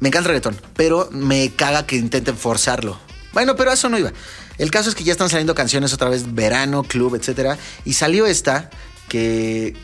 me 0.00 0.08
encanta 0.08 0.28
el 0.28 0.34
reggaetón, 0.36 0.60
pero 0.74 1.08
me 1.12 1.50
caga 1.50 1.86
que 1.86 1.96
intenten 1.96 2.36
forzarlo. 2.36 2.98
Bueno, 3.32 3.56
pero 3.56 3.72
eso 3.72 3.88
no 3.88 3.98
iba. 3.98 4.12
El 4.58 4.70
caso 4.70 4.88
es 4.88 4.94
que 4.94 5.04
ya 5.04 5.12
están 5.12 5.28
saliendo 5.28 5.54
canciones 5.54 5.92
otra 5.92 6.08
vez, 6.08 6.34
verano, 6.34 6.82
club, 6.82 7.14
etcétera. 7.14 7.58
Y 7.84 7.94
salió 7.94 8.26
esta 8.26 8.70
que. 9.08 9.76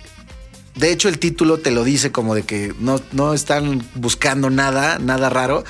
De 0.74 0.90
hecho, 0.90 1.08
el 1.08 1.20
título 1.20 1.58
te 1.58 1.70
lo 1.70 1.84
dice 1.84 2.10
como 2.10 2.34
de 2.34 2.42
que 2.42 2.74
no, 2.80 3.00
no 3.12 3.32
están 3.32 3.86
buscando 3.94 4.50
nada, 4.50 4.98
nada 4.98 5.30
raro. 5.30 5.62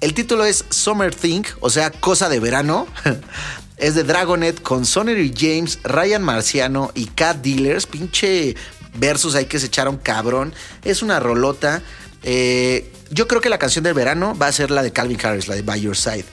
El 0.00 0.14
título 0.14 0.44
es 0.44 0.64
Summer 0.70 1.14
Thing, 1.14 1.42
o 1.60 1.70
sea, 1.70 1.90
cosa 1.90 2.28
de 2.28 2.40
verano. 2.40 2.86
es 3.76 3.94
de 3.94 4.04
Dragonet 4.04 4.62
con 4.62 4.86
Sonny 4.86 5.32
James, 5.36 5.78
Ryan 5.84 6.22
Marciano 6.22 6.90
y 6.94 7.06
Cat 7.06 7.38
Dealers. 7.38 7.86
Pinche 7.86 8.56
versus 8.94 9.34
ahí 9.34 9.46
que 9.46 9.58
se 9.58 9.66
echaron 9.66 9.98
cabrón. 9.98 10.54
Es 10.84 11.02
una 11.02 11.20
rolota. 11.20 11.82
Eh, 12.22 12.92
yo 13.10 13.26
creo 13.28 13.40
que 13.40 13.48
la 13.48 13.58
canción 13.58 13.84
del 13.84 13.94
verano 13.94 14.36
va 14.36 14.46
a 14.46 14.52
ser 14.52 14.70
la 14.70 14.82
de 14.82 14.92
Calvin 14.92 15.18
Harris, 15.22 15.48
la 15.48 15.54
de 15.54 15.62
By 15.62 15.80
Your 15.80 15.96
Side. 15.96 16.24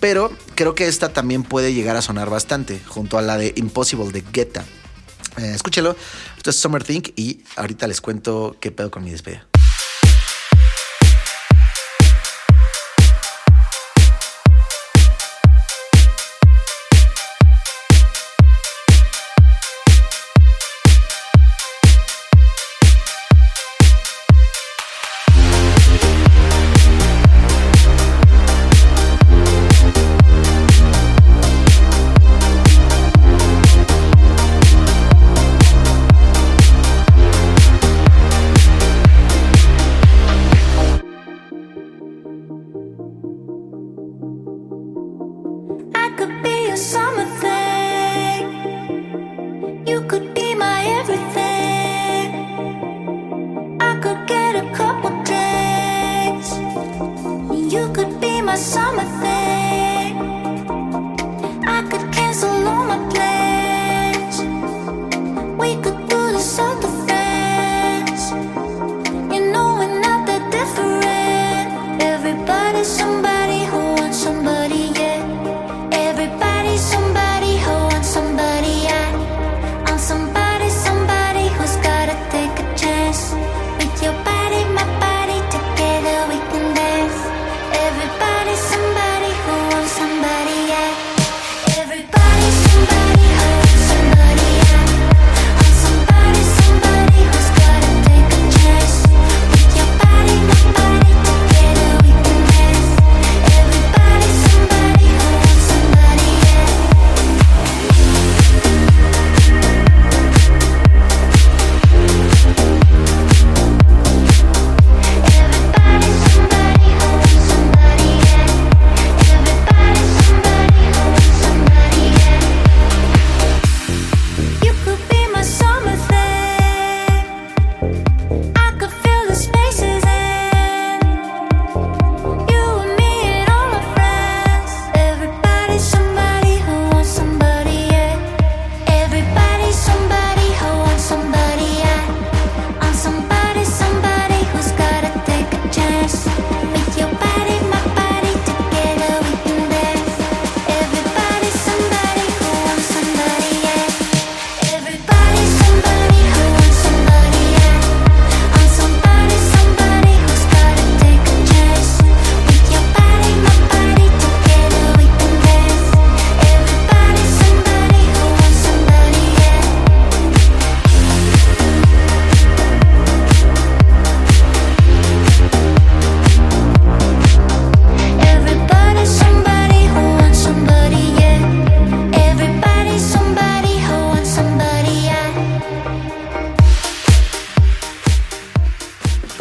Pero 0.00 0.30
creo 0.54 0.74
que 0.74 0.86
esta 0.86 1.12
también 1.12 1.44
puede 1.44 1.72
llegar 1.72 1.96
a 1.96 2.02
sonar 2.02 2.28
bastante, 2.28 2.80
junto 2.86 3.16
a 3.16 3.22
la 3.22 3.38
de 3.38 3.52
Impossible 3.56 4.10
de 4.12 4.22
Guetta. 4.32 4.64
Eh, 5.38 5.52
escúchelo, 5.54 5.96
esto 6.36 6.50
es 6.50 6.56
Summer 6.56 6.84
Think 6.84 7.12
y 7.16 7.42
ahorita 7.56 7.86
les 7.86 8.00
cuento 8.00 8.56
qué 8.60 8.70
pedo 8.70 8.90
con 8.90 9.02
mi 9.02 9.10
despedida. 9.10 9.46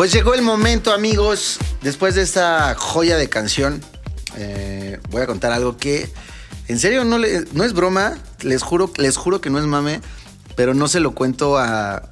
Pues 0.04 0.12
llegó 0.12 0.34
el 0.34 0.42
momento, 0.42 0.92
amigos. 0.92 1.60
Después 1.82 2.14
de 2.14 2.24
esta 2.24 2.76
joya 2.76 3.16
de 3.16 3.30
canción, 3.30 3.80
eh, 4.36 5.00
voy 5.12 5.22
a 5.22 5.28
contar 5.28 5.54
algo 5.54 5.78
que, 5.78 6.12
en 6.68 6.78
serio, 6.78 7.06
no, 7.06 7.24
es 7.24 7.74
broma. 7.74 8.18
Les 8.42 8.64
juro, 8.64 8.92
les 8.98 9.16
juro 9.16 9.40
que 9.40 9.50
no 9.50 9.60
es 9.60 9.66
mame, 9.66 10.02
pero 10.58 10.74
no 10.74 10.90
se 10.90 11.00
lo 11.00 11.16
cuento 11.16 11.58
a, 11.58 12.04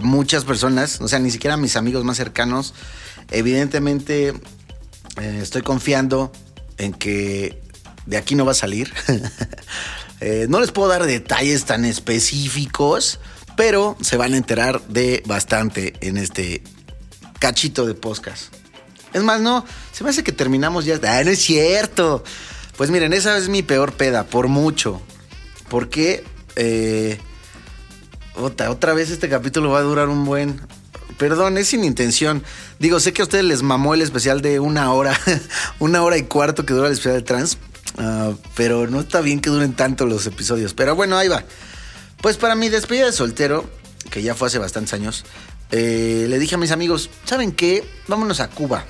muchas 0.00 0.46
personas, 0.46 0.98
o 1.02 1.08
sea, 1.08 1.18
ni 1.18 1.30
siquiera 1.30 1.54
a 1.54 1.58
mis 1.58 1.76
amigos 1.76 2.04
más 2.04 2.16
cercanos. 2.16 2.72
Evidentemente, 3.30 4.28
eh, 5.20 5.40
estoy 5.42 5.60
confiando 5.60 6.32
en 6.78 6.94
que 6.94 7.60
de 8.06 8.16
aquí 8.16 8.34
no 8.34 8.46
va 8.46 8.52
a 8.52 8.54
salir. 8.54 8.90
Eh, 10.24 10.46
no 10.48 10.60
les 10.60 10.70
puedo 10.70 10.88
dar 10.88 11.04
detalles 11.04 11.64
tan 11.64 11.84
específicos 11.84 13.18
pero 13.56 13.96
se 14.00 14.16
van 14.16 14.34
a 14.34 14.36
enterar 14.36 14.80
de 14.88 15.22
bastante 15.26 15.94
en 16.00 16.16
este 16.16 16.62
cachito 17.38 17.86
de 17.86 17.94
podcast. 17.94 18.54
Es 19.12 19.22
más, 19.22 19.40
no, 19.40 19.64
se 19.92 20.04
me 20.04 20.10
hace 20.10 20.24
que 20.24 20.32
terminamos 20.32 20.84
ya. 20.84 20.98
Ah, 21.02 21.22
no 21.24 21.30
es 21.30 21.40
cierto. 21.40 22.24
Pues 22.76 22.90
miren, 22.90 23.12
esa 23.12 23.36
es 23.36 23.48
mi 23.48 23.62
peor 23.62 23.92
peda, 23.92 24.24
por 24.24 24.48
mucho. 24.48 25.02
Porque 25.68 26.24
eh, 26.56 27.18
otra, 28.34 28.70
otra 28.70 28.94
vez 28.94 29.10
este 29.10 29.28
capítulo 29.28 29.70
va 29.70 29.80
a 29.80 29.82
durar 29.82 30.08
un 30.08 30.24
buen. 30.24 30.60
Perdón, 31.18 31.58
es 31.58 31.68
sin 31.68 31.84
intención. 31.84 32.42
Digo, 32.78 33.00
sé 33.00 33.12
que 33.12 33.22
a 33.22 33.24
ustedes 33.24 33.44
les 33.44 33.62
mamó 33.62 33.94
el 33.94 34.02
especial 34.02 34.40
de 34.40 34.58
una 34.60 34.92
hora, 34.92 35.18
una 35.78 36.02
hora 36.02 36.16
y 36.16 36.22
cuarto 36.22 36.64
que 36.64 36.74
dura 36.74 36.86
el 36.86 36.94
especial 36.94 37.16
de 37.16 37.22
trans. 37.22 37.58
Ah, 37.98 38.32
pero 38.56 38.86
no 38.86 39.00
está 39.00 39.20
bien 39.20 39.40
que 39.40 39.50
duren 39.50 39.74
tanto 39.74 40.06
los 40.06 40.26
episodios. 40.26 40.72
Pero 40.72 40.96
bueno, 40.96 41.18
ahí 41.18 41.28
va. 41.28 41.44
Pues 42.22 42.36
para 42.36 42.54
mi 42.54 42.68
despedida 42.68 43.06
de 43.06 43.12
soltero, 43.12 43.68
que 44.08 44.22
ya 44.22 44.36
fue 44.36 44.46
hace 44.46 44.58
bastantes 44.58 44.94
años, 44.94 45.24
eh, 45.72 46.26
le 46.28 46.38
dije 46.38 46.54
a 46.54 46.58
mis 46.58 46.70
amigos, 46.70 47.10
¿saben 47.24 47.50
qué? 47.50 47.84
Vámonos 48.06 48.38
a 48.38 48.48
Cuba. 48.48 48.84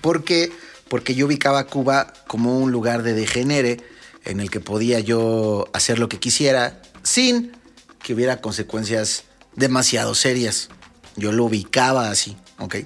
¿Por 0.00 0.24
qué? 0.24 0.50
Porque 0.88 1.14
yo 1.14 1.26
ubicaba 1.26 1.58
a 1.58 1.66
Cuba 1.66 2.14
como 2.26 2.58
un 2.58 2.72
lugar 2.72 3.02
de 3.02 3.12
degenere 3.12 3.76
en 4.24 4.40
el 4.40 4.50
que 4.50 4.60
podía 4.60 5.00
yo 5.00 5.66
hacer 5.74 5.98
lo 5.98 6.08
que 6.08 6.18
quisiera 6.18 6.80
sin 7.02 7.52
que 8.02 8.14
hubiera 8.14 8.40
consecuencias 8.40 9.24
demasiado 9.54 10.14
serias. 10.14 10.70
Yo 11.16 11.32
lo 11.32 11.44
ubicaba 11.44 12.08
así, 12.08 12.38
¿ok? 12.58 12.76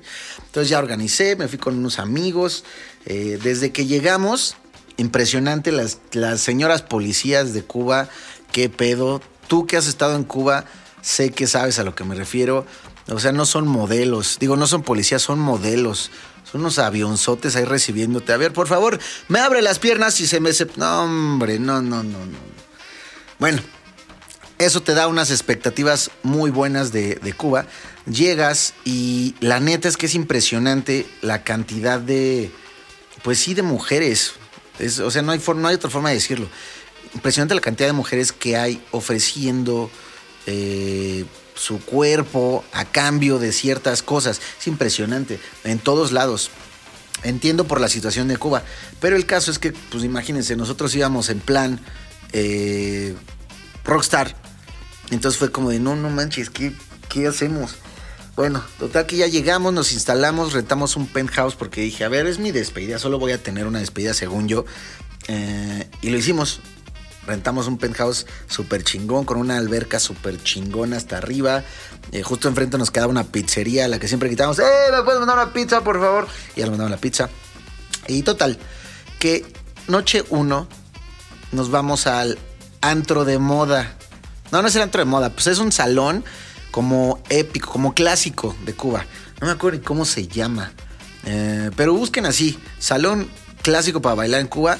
Entonces 0.47 0.69
ya 0.69 0.81
organicé, 0.81 1.37
me 1.37 1.47
fui 1.47 1.59
con 1.59 1.79
unos 1.79 2.01
amigos. 2.01 2.65
eh, 3.07 3.39
desde 3.41 3.71
que 3.71 3.87
llegamos, 3.87 4.57
impresionante 4.97 5.71
las, 5.71 5.99
las 6.11 6.41
señoras 6.41 6.83
policías 6.83 7.55
de 7.55 7.63
Cuba, 7.63 8.09
qué 8.51 8.69
pedo. 8.69 9.23
Tú 9.51 9.67
que 9.67 9.77
has 9.77 9.89
estado 9.89 10.15
en 10.15 10.23
Cuba, 10.23 10.65
sé 11.03 11.31
que 11.33 11.49
sabes 11.49 11.81
a 11.81 11.83
lo 11.83 11.97
que 11.97 12.05
me 12.05 12.15
refiero. 12.15 12.65
O 13.09 13.19
sea, 13.19 13.33
no 13.33 13.45
son 13.47 13.67
modelos. 13.67 14.37
Digo, 14.39 14.57
no 14.57 14.69
son 14.69 14.85
policías, 14.85 15.23
son 15.23 15.41
modelos. 15.41 16.13
Son 16.49 16.61
unos 16.61 16.79
avionzotes 16.79 17.57
ahí 17.57 17.65
recibiéndote. 17.65 18.33
A 18.33 18.37
ver, 18.37 18.53
por 18.53 18.69
favor, 18.69 19.01
me 19.27 19.41
abre 19.41 19.61
las 19.61 19.81
piernas 19.81 20.21
y 20.21 20.29
se 20.29 20.39
me... 20.39 20.53
se- 20.53 20.69
No, 20.77 21.03
hombre, 21.03 21.59
no, 21.59 21.83
no, 21.83 22.05
no, 22.05 22.19
no. 22.27 22.39
Bueno, 23.41 23.61
eso 24.59 24.83
te 24.85 24.95
da 24.95 25.09
unas 25.09 25.33
expectativas 25.33 26.13
muy 26.23 26.53
buenas 26.53 26.93
de, 26.93 27.17
de 27.17 27.33
Cuba. 27.33 27.67
Llegas 28.07 28.75
y 28.85 29.35
la 29.41 29.59
neta 29.59 29.89
es 29.89 29.97
que 29.97 30.07
es 30.07 30.15
impresionante 30.15 31.09
la 31.23 31.43
cantidad 31.43 31.99
de, 31.99 32.53
pues 33.25 33.41
sí, 33.41 33.55
de 33.55 33.63
mujeres. 33.63 34.35
Es- 34.79 35.01
o 35.01 35.11
sea, 35.11 35.23
no 35.23 35.33
hay, 35.33 35.41
for- 35.41 35.57
no 35.57 35.67
hay 35.67 35.75
otra 35.75 35.91
forma 35.91 36.11
de 36.11 36.15
decirlo. 36.15 36.49
Impresionante 37.15 37.55
la 37.55 37.61
cantidad 37.61 37.89
de 37.89 37.93
mujeres 37.93 38.33
que 38.33 38.57
hay 38.57 38.83
ofreciendo 38.93 39.91
eh, 40.47 41.25
su 41.55 41.81
cuerpo 41.81 42.65
a 42.73 42.85
cambio 42.85 43.39
de 43.39 43.53
ciertas 43.53 44.03
cosas. 44.03 44.41
Es 44.59 44.67
impresionante, 44.67 45.41
en 45.65 45.79
todos 45.79 46.13
lados. 46.13 46.51
Entiendo 47.23 47.67
por 47.67 47.81
la 47.81 47.89
situación 47.89 48.29
de 48.29 48.39
Cuba, 48.39 48.63
pero 49.01 49.17
el 49.17 49.27
caso 49.27 49.51
es 49.51 49.59
que, 49.59 49.73
pues 49.73 50.05
imagínense, 50.05 50.57
nosotros 50.57 50.95
íbamos 50.95 51.29
en 51.29 51.41
plan 51.41 51.81
eh, 52.33 53.15
rockstar. 53.85 54.35
Entonces 55.11 55.39
fue 55.39 55.51
como 55.51 55.71
de, 55.71 55.81
no, 55.81 55.97
no 55.97 56.09
manches, 56.09 56.49
¿qué, 56.49 56.73
qué 57.09 57.27
hacemos? 57.27 57.75
Bueno, 58.37 58.65
total 58.79 59.05
que 59.05 59.17
ya 59.17 59.27
llegamos, 59.27 59.75
nos 59.75 59.93
instalamos, 59.93 60.55
rentamos 60.55 60.97
un 60.97 61.07
penthouse 61.07 61.57
porque 61.57 61.83
dije, 61.83 62.05
a 62.05 62.09
ver, 62.09 62.27
es 62.27 62.39
mi 62.39 62.53
despedida, 62.53 62.99
solo 62.99 63.19
voy 63.19 63.33
a 63.33 63.43
tener 63.43 63.67
una 63.67 63.81
despedida 63.81 64.15
según 64.15 64.49
yo. 64.49 64.65
Eh, 65.29 65.91
y 66.01 66.09
lo 66.09 66.17
hicimos. 66.17 66.61
Rentamos 67.31 67.69
un 67.69 67.79
penthouse 67.79 68.27
súper 68.49 68.83
chingón, 68.83 69.25
con 69.25 69.39
una 69.39 69.57
alberca 69.57 70.01
súper 70.01 70.43
chingona 70.43 70.97
hasta 70.97 71.17
arriba. 71.17 71.63
Eh, 72.11 72.25
justo 72.25 72.49
enfrente 72.49 72.77
nos 72.77 72.91
quedaba 72.91 73.09
una 73.09 73.23
pizzería 73.23 73.87
la 73.87 74.01
que 74.01 74.09
siempre 74.09 74.29
quitábamos, 74.29 74.59
¡eh, 74.59 74.65
me 74.91 75.05
puedes 75.05 75.21
mandar 75.21 75.37
una 75.37 75.53
pizza, 75.53 75.81
por 75.83 76.01
favor! 76.01 76.27
Y 76.57 76.61
ya 76.61 76.67
mandaban 76.67 76.91
la 76.91 76.97
pizza. 76.97 77.31
Y 78.09 78.23
total, 78.23 78.59
que 79.21 79.47
noche 79.87 80.25
uno 80.31 80.67
nos 81.53 81.71
vamos 81.71 82.09
al 82.09 82.37
antro 82.81 83.25
de 83.25 83.39
moda. 83.39 83.95
No, 84.51 84.61
no 84.61 84.67
es 84.67 84.75
el 84.75 84.83
antro 84.83 84.99
de 84.99 85.05
moda, 85.05 85.31
pues 85.31 85.47
es 85.47 85.61
un 85.61 85.71
salón 85.71 86.25
como 86.73 87.23
épico, 87.29 87.71
como 87.71 87.95
clásico 87.95 88.57
de 88.65 88.75
Cuba. 88.75 89.07
No 89.41 89.47
me 89.47 89.53
acuerdo 89.53 89.79
ni 89.79 89.85
cómo 89.85 90.05
se 90.05 90.27
llama. 90.27 90.73
Eh, 91.27 91.71
pero 91.77 91.95
busquen 91.95 92.27
así, 92.27 92.59
salón 92.81 93.29
clásico 93.63 94.03
para 94.03 94.17
bailar 94.17 94.41
en 94.41 94.49
Cuba 94.49 94.79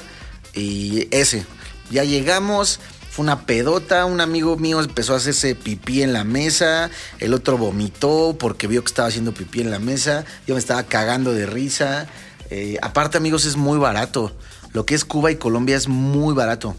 y 0.53 1.07
ese. 1.11 1.45
Ya 1.91 2.05
llegamos, 2.05 2.79
fue 3.11 3.23
una 3.23 3.45
pedota, 3.45 4.05
un 4.05 4.21
amigo 4.21 4.55
mío 4.55 4.79
empezó 4.79 5.13
a 5.13 5.17
hacerse 5.17 5.53
pipí 5.53 6.01
en 6.01 6.13
la 6.13 6.23
mesa, 6.23 6.89
el 7.19 7.33
otro 7.33 7.57
vomitó 7.57 8.37
porque 8.39 8.67
vio 8.67 8.81
que 8.81 8.87
estaba 8.87 9.09
haciendo 9.09 9.33
pipí 9.33 9.59
en 9.59 9.69
la 9.69 9.79
mesa, 9.79 10.23
yo 10.47 10.55
me 10.55 10.59
estaba 10.59 10.83
cagando 10.83 11.33
de 11.33 11.45
risa. 11.45 12.07
Eh, 12.49 12.77
aparte 12.81 13.17
amigos 13.17 13.45
es 13.45 13.57
muy 13.57 13.77
barato, 13.77 14.31
lo 14.71 14.85
que 14.85 14.95
es 14.95 15.03
Cuba 15.03 15.29
y 15.29 15.35
Colombia 15.35 15.75
es 15.75 15.89
muy 15.89 16.33
barato. 16.33 16.73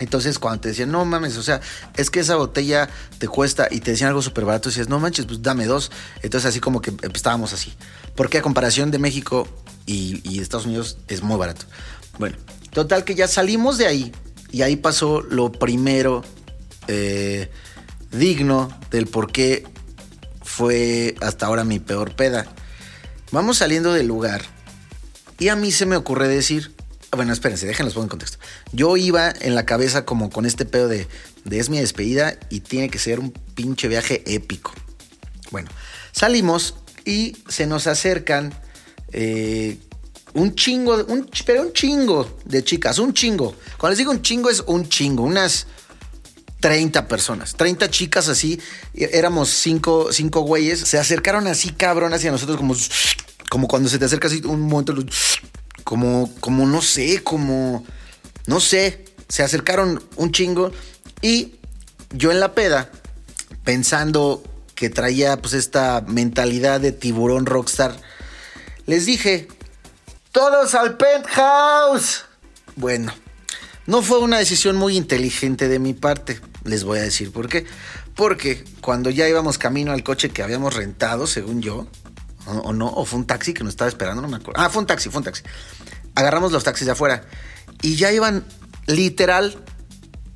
Entonces, 0.00 0.40
cuando 0.40 0.62
te 0.62 0.70
decían, 0.70 0.90
no 0.90 1.04
mames, 1.04 1.36
o 1.36 1.44
sea, 1.44 1.60
es 1.96 2.10
que 2.10 2.18
esa 2.18 2.34
botella 2.34 2.88
te 3.18 3.28
cuesta 3.28 3.68
y 3.70 3.78
te 3.78 3.92
decían 3.92 4.08
algo 4.08 4.22
súper 4.22 4.44
barato, 4.44 4.68
decías, 4.68 4.88
no 4.88 4.98
manches, 4.98 5.26
pues 5.26 5.42
dame 5.42 5.66
dos. 5.66 5.92
Entonces, 6.22 6.48
así 6.48 6.58
como 6.58 6.80
que 6.80 6.92
estábamos 7.14 7.52
así. 7.52 7.72
Porque 8.16 8.38
a 8.38 8.42
comparación 8.42 8.90
de 8.90 8.98
México 8.98 9.46
y, 9.86 10.20
y 10.28 10.40
Estados 10.40 10.66
Unidos 10.66 10.98
es 11.06 11.22
muy 11.22 11.36
barato. 11.36 11.66
Bueno, 12.18 12.36
total 12.72 13.04
que 13.04 13.14
ya 13.14 13.28
salimos 13.28 13.78
de 13.78 13.86
ahí 13.86 14.12
y 14.52 14.62
ahí 14.62 14.76
pasó 14.76 15.22
lo 15.22 15.50
primero 15.50 16.22
eh, 16.86 17.50
digno 18.12 18.68
del 18.90 19.06
por 19.06 19.32
qué 19.32 19.64
fue 20.42 21.14
hasta 21.20 21.46
ahora 21.46 21.64
mi 21.64 21.78
peor 21.78 22.14
peda. 22.14 22.46
Vamos 23.30 23.58
saliendo 23.58 23.92
del 23.94 24.06
lugar 24.06 24.42
y 25.38 25.48
a 25.48 25.56
mí 25.56 25.72
se 25.72 25.86
me 25.86 25.96
ocurre 25.96 26.28
decir, 26.28 26.72
bueno, 27.16 27.32
espérense, 27.32 27.66
déjenlos 27.66 27.94
pongo 27.94 28.04
en 28.04 28.10
contexto. 28.10 28.38
Yo 28.72 28.96
iba 28.96 29.32
en 29.40 29.54
la 29.54 29.64
cabeza 29.64 30.04
como 30.04 30.28
con 30.30 30.44
este 30.44 30.66
pedo 30.66 30.86
de, 30.86 31.08
de 31.44 31.58
es 31.58 31.70
mi 31.70 31.78
despedida 31.78 32.36
y 32.50 32.60
tiene 32.60 32.90
que 32.90 32.98
ser 32.98 33.18
un 33.18 33.32
pinche 33.32 33.88
viaje 33.88 34.22
épico. 34.26 34.72
Bueno, 35.50 35.70
salimos 36.12 36.76
y 37.04 37.36
se 37.48 37.66
nos 37.66 37.86
acercan 37.86 38.52
eh, 39.12 39.78
un 40.34 40.54
chingo, 40.54 41.04
pero 41.44 41.62
un 41.62 41.72
chingo 41.72 42.38
de 42.44 42.64
chicas, 42.64 42.98
un 42.98 43.12
chingo. 43.12 43.54
Cuando 43.78 43.90
les 43.90 43.98
digo 43.98 44.10
un 44.10 44.22
chingo 44.22 44.50
es 44.50 44.62
un 44.66 44.88
chingo, 44.88 45.22
unas 45.22 45.66
30 46.60 47.08
personas, 47.08 47.54
30 47.54 47.90
chicas 47.90 48.28
así, 48.28 48.60
éramos 48.94 49.50
cinco, 49.50 50.12
cinco 50.12 50.42
güeyes, 50.42 50.78
se 50.80 50.98
acercaron 50.98 51.46
así 51.48 51.70
cabrón 51.70 52.14
hacia 52.14 52.30
nosotros 52.30 52.56
como, 52.56 52.74
como 53.50 53.68
cuando 53.68 53.88
se 53.88 53.98
te 53.98 54.04
acerca 54.04 54.28
así 54.28 54.40
un 54.44 54.60
momento, 54.60 54.94
como, 55.82 56.32
como 56.40 56.66
no 56.66 56.80
sé, 56.80 57.22
como, 57.22 57.84
no 58.46 58.60
sé, 58.60 59.04
se 59.28 59.42
acercaron 59.42 60.02
un 60.16 60.30
chingo 60.30 60.70
y 61.20 61.56
yo 62.12 62.30
en 62.30 62.38
la 62.38 62.54
peda, 62.54 62.90
pensando 63.64 64.42
que 64.76 64.88
traía 64.88 65.36
pues 65.40 65.54
esta 65.54 66.04
mentalidad 66.06 66.80
de 66.80 66.92
tiburón 66.92 67.46
rockstar, 67.46 67.96
les 68.86 69.04
dije, 69.06 69.48
todos 70.32 70.74
al 70.74 70.96
penthouse. 70.96 72.24
Bueno, 72.74 73.12
no 73.86 74.02
fue 74.02 74.18
una 74.18 74.38
decisión 74.38 74.76
muy 74.76 74.96
inteligente 74.96 75.68
de 75.68 75.78
mi 75.78 75.92
parte. 75.92 76.40
Les 76.64 76.84
voy 76.84 76.98
a 76.98 77.02
decir 77.02 77.30
por 77.30 77.48
qué. 77.48 77.66
Porque 78.16 78.64
cuando 78.80 79.10
ya 79.10 79.28
íbamos 79.28 79.58
camino 79.58 79.92
al 79.92 80.02
coche 80.02 80.30
que 80.30 80.42
habíamos 80.42 80.74
rentado, 80.74 81.26
según 81.26 81.62
yo, 81.62 81.86
o, 82.46 82.72
no, 82.72 82.88
o 82.88 83.04
fue 83.04 83.20
un 83.20 83.26
taxi 83.26 83.54
que 83.54 83.62
nos 83.62 83.74
estaba 83.74 83.88
esperando, 83.88 84.22
no 84.22 84.28
me 84.28 84.36
acuerdo. 84.36 84.60
Ah, 84.60 84.70
fue 84.70 84.80
un 84.80 84.86
taxi, 84.86 85.10
fue 85.10 85.18
un 85.18 85.24
taxi. 85.24 85.42
Agarramos 86.14 86.50
los 86.50 86.64
taxis 86.64 86.86
de 86.86 86.92
afuera 86.92 87.24
y 87.82 87.96
ya 87.96 88.10
iban 88.10 88.44
literal. 88.86 89.56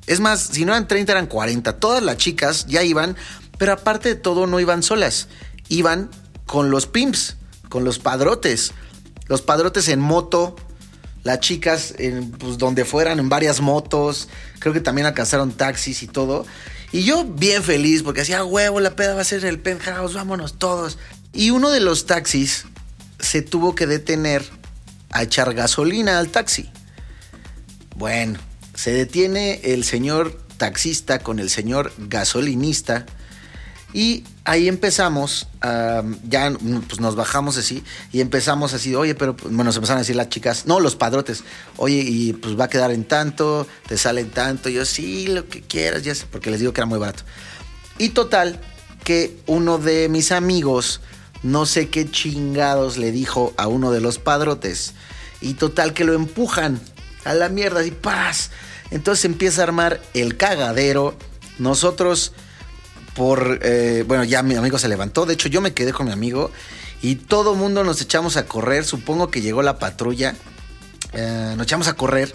Es 0.05 0.19
más, 0.19 0.41
si 0.41 0.63
no 0.63 0.73
eran 0.73 0.87
30, 0.87 1.11
eran 1.11 1.27
40. 1.27 1.79
Todas 1.79 2.03
las 2.03 2.17
chicas 2.17 2.65
ya 2.67 2.83
iban, 2.83 3.17
pero 3.57 3.73
aparte 3.73 4.09
de 4.09 4.15
todo, 4.15 4.47
no 4.47 4.59
iban 4.59 4.83
solas. 4.83 5.27
Iban 5.69 6.09
con 6.45 6.69
los 6.69 6.87
pimps, 6.87 7.35
con 7.69 7.83
los 7.83 7.99
padrotes. 7.99 8.73
Los 9.27 9.41
padrotes 9.41 9.87
en 9.89 9.99
moto, 9.99 10.55
las 11.23 11.39
chicas 11.39 11.93
en, 11.97 12.31
pues, 12.31 12.57
donde 12.57 12.85
fueran, 12.85 13.19
en 13.19 13.29
varias 13.29 13.61
motos. 13.61 14.29
Creo 14.59 14.73
que 14.73 14.81
también 14.81 15.07
alcanzaron 15.07 15.51
taxis 15.51 16.03
y 16.03 16.07
todo. 16.07 16.45
Y 16.91 17.03
yo 17.03 17.25
bien 17.25 17.63
feliz 17.63 18.03
porque 18.03 18.21
hacía 18.21 18.43
huevo, 18.43 18.79
la 18.79 18.95
peda 18.95 19.13
va 19.13 19.21
a 19.21 19.25
ser 19.25 19.41
en 19.41 19.49
el 19.49 19.59
penthouse, 19.59 20.13
vámonos 20.13 20.57
todos. 20.57 20.97
Y 21.33 21.49
uno 21.49 21.69
de 21.69 21.81
los 21.81 22.05
taxis 22.05 22.65
se 23.19 23.41
tuvo 23.41 23.75
que 23.75 23.87
detener 23.87 24.43
a 25.11 25.23
echar 25.23 25.53
gasolina 25.53 26.19
al 26.19 26.29
taxi. 26.29 26.69
Bueno, 27.95 28.39
se 28.73 28.91
detiene 28.91 29.59
el 29.63 29.83
señor 29.83 30.39
taxista 30.57 31.19
con 31.19 31.39
el 31.39 31.49
señor 31.49 31.91
gasolinista 31.97 33.05
y 33.93 34.23
ahí 34.43 34.67
empezamos, 34.67 35.47
ya 36.27 36.51
pues 36.87 36.99
nos 36.99 37.15
bajamos 37.15 37.57
así 37.57 37.83
y 38.11 38.21
empezamos 38.21 38.73
así, 38.73 38.93
oye, 38.95 39.15
pero 39.15 39.35
bueno, 39.49 39.71
se 39.71 39.77
empezaron 39.77 39.99
a 39.99 40.01
decir 40.01 40.15
las 40.15 40.29
chicas, 40.29 40.65
no, 40.65 40.79
los 40.79 40.95
padrotes, 40.95 41.43
oye, 41.77 42.03
y 42.05 42.33
pues 42.33 42.59
va 42.59 42.65
a 42.65 42.69
quedar 42.69 42.91
en 42.91 43.05
tanto, 43.05 43.65
te 43.87 43.97
sale 43.97 44.21
en 44.21 44.29
tanto, 44.29 44.69
yo 44.69 44.85
sí, 44.85 45.27
lo 45.27 45.47
que 45.47 45.61
quieras, 45.61 46.03
ya 46.03 46.13
porque 46.31 46.51
les 46.51 46.59
digo 46.59 46.73
que 46.73 46.81
era 46.81 46.85
muy 46.85 46.99
barato. 46.99 47.23
Y 47.97 48.09
total, 48.09 48.59
que 49.03 49.39
uno 49.47 49.77
de 49.77 50.09
mis 50.09 50.31
amigos, 50.31 51.01
no 51.41 51.65
sé 51.65 51.89
qué 51.89 52.09
chingados 52.11 52.97
le 52.97 53.11
dijo 53.11 53.53
a 53.57 53.67
uno 53.67 53.91
de 53.91 54.01
los 54.01 54.19
padrotes, 54.19 54.93
y 55.39 55.53
total 55.53 55.93
que 55.93 56.03
lo 56.03 56.13
empujan 56.13 56.79
a 57.23 57.33
la 57.33 57.47
mierda, 57.49 57.85
y 57.85 57.91
paz. 57.91 58.51
Entonces 58.91 59.25
empieza 59.25 59.61
a 59.61 59.63
armar 59.63 60.01
el 60.13 60.35
cagadero, 60.37 61.17
nosotros 61.57 62.33
por, 63.17 63.59
eh, 63.63 64.05
bueno, 64.07 64.23
ya 64.23 64.43
mi 64.43 64.55
amigo 64.55 64.77
se 64.77 64.87
levantó, 64.87 65.25
de 65.25 65.33
hecho 65.33 65.49
yo 65.49 65.59
me 65.59 65.73
quedé 65.73 65.91
con 65.91 66.05
mi 66.05 66.11
amigo 66.13 66.51
y 67.01 67.15
todo 67.15 67.55
mundo 67.55 67.83
nos 67.83 67.99
echamos 67.99 68.37
a 68.37 68.45
correr, 68.45 68.85
supongo 68.85 69.31
que 69.31 69.41
llegó 69.41 69.63
la 69.63 69.79
patrulla, 69.79 70.35
eh, 71.13 71.53
nos 71.57 71.65
echamos 71.65 71.87
a 71.87 71.95
correr, 71.95 72.33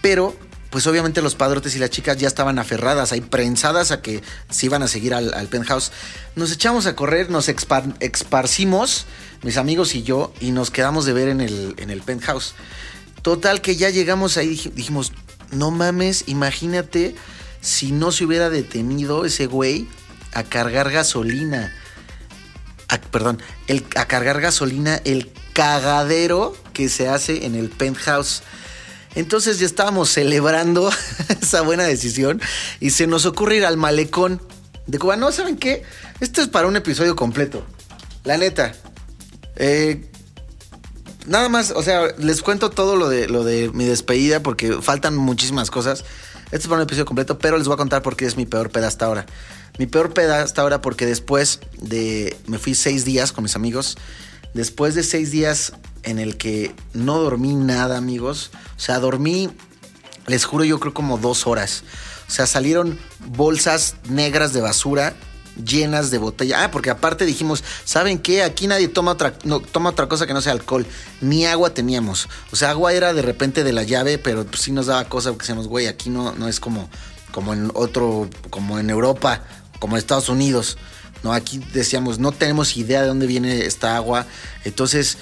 pero 0.00 0.36
pues 0.70 0.86
obviamente 0.86 1.20
los 1.20 1.34
padrotes 1.34 1.74
y 1.74 1.80
las 1.80 1.90
chicas 1.90 2.16
ya 2.16 2.28
estaban 2.28 2.60
aferradas 2.60 3.10
ahí, 3.10 3.20
prensadas 3.20 3.90
a 3.90 4.02
que 4.02 4.22
se 4.48 4.66
iban 4.66 4.84
a 4.84 4.88
seguir 4.88 5.14
al, 5.14 5.48
penthouse. 5.48 5.90
Nos 6.36 6.52
echamos 6.52 6.86
a 6.86 6.94
correr, 6.94 7.28
nos 7.28 7.48
expar- 7.48 7.96
esparcimos, 7.98 9.06
mis 9.42 9.56
amigos 9.56 9.96
y 9.96 10.04
yo, 10.04 10.32
y 10.38 10.52
nos 10.52 10.70
quedamos 10.70 11.06
de 11.06 11.12
ver 11.12 11.28
en 11.28 11.40
el, 11.40 11.74
en 11.78 11.90
el 11.90 12.02
penthouse. 12.02 12.54
Total 13.22 13.60
que 13.62 13.74
ya 13.74 13.90
llegamos 13.90 14.36
ahí, 14.36 14.50
dij- 14.56 14.72
dijimos, 14.74 15.12
no 15.50 15.72
mames, 15.72 16.22
imagínate 16.28 17.16
si 17.60 17.90
no 17.90 18.12
se 18.12 18.24
hubiera 18.24 18.48
detenido 18.48 19.24
ese 19.24 19.46
güey 19.46 19.88
a 20.32 20.42
cargar 20.42 20.90
gasolina. 20.90 21.72
A- 22.88 22.98
perdón, 23.00 23.40
el, 23.68 23.84
a 23.96 24.06
cargar 24.06 24.40
gasolina, 24.40 25.00
el 25.04 25.30
cagadero 25.52 26.56
que 26.72 26.88
se 26.88 27.08
hace 27.08 27.46
en 27.46 27.54
el 27.54 27.68
penthouse. 27.70 28.42
Entonces 29.14 29.58
ya 29.58 29.66
estábamos 29.66 30.10
celebrando 30.10 30.90
esa 31.42 31.62
buena 31.62 31.84
decisión 31.84 32.40
y 32.78 32.90
se 32.90 33.06
nos 33.06 33.26
ocurre 33.26 33.56
ir 33.56 33.64
al 33.66 33.76
malecón 33.76 34.40
de 34.86 34.98
Cuba. 34.98 35.16
No, 35.16 35.32
¿saben 35.32 35.56
qué? 35.56 35.82
Esto 36.20 36.40
es 36.42 36.48
para 36.48 36.68
un 36.68 36.76
episodio 36.76 37.16
completo. 37.16 37.66
La 38.24 38.36
neta. 38.36 38.72
Eh, 39.56 40.08
nada 41.26 41.48
más, 41.48 41.72
o 41.72 41.82
sea, 41.82 42.08
les 42.18 42.42
cuento 42.42 42.70
todo 42.70 42.96
lo 42.96 43.08
de, 43.08 43.28
lo 43.28 43.44
de 43.44 43.70
mi 43.74 43.84
despedida 43.84 44.40
porque 44.42 44.80
faltan 44.80 45.16
muchísimas 45.16 45.70
cosas. 45.70 46.04
Esto 46.46 46.56
es 46.58 46.66
para 46.66 46.76
un 46.76 46.82
episodio 46.82 47.04
completo, 47.04 47.38
pero 47.38 47.58
les 47.58 47.66
voy 47.66 47.74
a 47.74 47.78
contar 47.78 48.02
por 48.02 48.16
qué 48.16 48.26
es 48.26 48.36
mi 48.36 48.46
peor 48.46 48.70
peda 48.70 48.88
hasta 48.88 49.06
ahora. 49.06 49.26
Mi 49.80 49.86
peor 49.86 50.12
peda 50.12 50.42
hasta 50.42 50.60
ahora 50.60 50.82
porque 50.82 51.06
después 51.06 51.60
de... 51.80 52.36
Me 52.46 52.58
fui 52.58 52.74
seis 52.74 53.06
días 53.06 53.32
con 53.32 53.44
mis 53.44 53.56
amigos. 53.56 53.96
Después 54.52 54.94
de 54.94 55.02
seis 55.02 55.30
días 55.30 55.72
en 56.02 56.18
el 56.18 56.36
que 56.36 56.74
no 56.92 57.18
dormí 57.18 57.54
nada, 57.54 57.96
amigos. 57.96 58.50
O 58.76 58.78
sea, 58.78 58.98
dormí, 58.98 59.48
les 60.26 60.44
juro, 60.44 60.64
yo 60.64 60.78
creo 60.80 60.92
como 60.92 61.16
dos 61.16 61.46
horas. 61.46 61.82
O 62.28 62.30
sea, 62.30 62.46
salieron 62.46 62.98
bolsas 63.20 63.94
negras 64.06 64.52
de 64.52 64.60
basura 64.60 65.14
llenas 65.64 66.10
de 66.10 66.18
botella. 66.18 66.64
Ah, 66.64 66.70
porque 66.70 66.90
aparte 66.90 67.24
dijimos, 67.24 67.64
¿saben 67.86 68.18
qué? 68.18 68.42
Aquí 68.42 68.66
nadie 68.66 68.88
toma 68.88 69.12
otra, 69.12 69.32
no, 69.44 69.60
toma 69.60 69.88
otra 69.88 70.10
cosa 70.10 70.26
que 70.26 70.34
no 70.34 70.42
sea 70.42 70.52
alcohol. 70.52 70.86
Ni 71.22 71.46
agua 71.46 71.72
teníamos. 71.72 72.28
O 72.52 72.56
sea, 72.56 72.72
agua 72.72 72.92
era 72.92 73.14
de 73.14 73.22
repente 73.22 73.64
de 73.64 73.72
la 73.72 73.84
llave, 73.84 74.18
pero 74.18 74.44
pues 74.44 74.60
sí 74.60 74.72
nos 74.72 74.88
daba 74.88 75.06
cosa 75.06 75.30
porque 75.30 75.44
decíamos, 75.44 75.68
güey, 75.68 75.86
aquí 75.86 76.10
no, 76.10 76.34
no 76.34 76.48
es 76.48 76.60
como, 76.60 76.90
como 77.32 77.54
en 77.54 77.70
otro, 77.72 78.28
como 78.50 78.78
en 78.78 78.90
Europa, 78.90 79.42
como 79.80 79.96
Estados 79.96 80.28
Unidos. 80.28 80.78
No, 81.24 81.32
aquí 81.32 81.58
decíamos, 81.72 82.20
no 82.20 82.30
tenemos 82.30 82.76
idea 82.76 83.02
de 83.02 83.08
dónde 83.08 83.26
viene 83.26 83.66
esta 83.66 83.96
agua. 83.96 84.26
Entonces, 84.64 85.18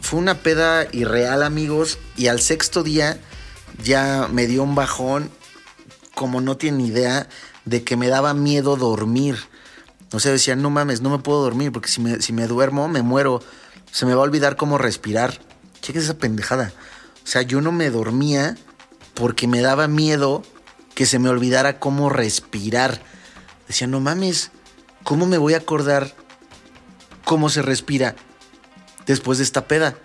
fue 0.00 0.18
una 0.18 0.42
peda 0.42 0.88
irreal, 0.90 1.44
amigos. 1.44 1.98
Y 2.16 2.26
al 2.26 2.40
sexto 2.40 2.82
día 2.82 3.20
ya 3.84 4.28
me 4.30 4.48
dio 4.48 4.64
un 4.64 4.74
bajón, 4.74 5.30
como 6.14 6.40
no 6.40 6.56
tienen 6.56 6.80
idea, 6.80 7.28
de 7.64 7.84
que 7.84 7.96
me 7.96 8.08
daba 8.08 8.34
miedo 8.34 8.76
dormir. 8.76 9.36
O 10.12 10.18
sea, 10.18 10.32
decía, 10.32 10.56
no 10.56 10.70
mames, 10.70 11.02
no 11.02 11.10
me 11.10 11.18
puedo 11.18 11.42
dormir 11.42 11.70
porque 11.70 11.88
si 11.88 12.00
me, 12.00 12.20
si 12.20 12.32
me 12.32 12.46
duermo 12.46 12.88
me 12.88 13.02
muero. 13.02 13.40
Se 13.92 14.06
me 14.06 14.14
va 14.14 14.20
a 14.20 14.24
olvidar 14.24 14.56
cómo 14.56 14.78
respirar. 14.78 15.40
Cheque 15.80 15.98
esa 15.98 16.14
pendejada. 16.18 16.72
O 17.24 17.26
sea, 17.26 17.42
yo 17.42 17.60
no 17.60 17.72
me 17.72 17.90
dormía 17.90 18.56
porque 19.14 19.46
me 19.46 19.60
daba 19.60 19.88
miedo 19.88 20.42
que 20.94 21.06
se 21.06 21.18
me 21.18 21.28
olvidara 21.28 21.78
cómo 21.78 22.08
respirar. 22.08 23.02
Decía, 23.70 23.86
no 23.86 24.00
mames, 24.00 24.50
¿cómo 25.04 25.26
me 25.26 25.38
voy 25.38 25.54
a 25.54 25.58
acordar 25.58 26.12
cómo 27.24 27.48
se 27.48 27.62
respira 27.62 28.16
después 29.06 29.38
de 29.38 29.44
esta 29.44 29.68
peda? 29.68 29.96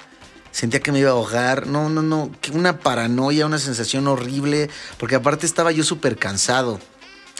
Sentía 0.51 0.81
que 0.81 0.91
me 0.91 0.99
iba 0.99 1.09
a 1.09 1.13
ahogar. 1.13 1.65
No, 1.65 1.89
no, 1.89 2.03
no. 2.03 2.29
Una 2.53 2.77
paranoia, 2.77 3.47
una 3.47 3.57
sensación 3.57 4.07
horrible. 4.07 4.69
Porque 4.99 5.15
aparte 5.15 5.47
estaba 5.47 5.71
yo 5.71 5.83
súper 5.83 6.15
cansado. 6.17 6.79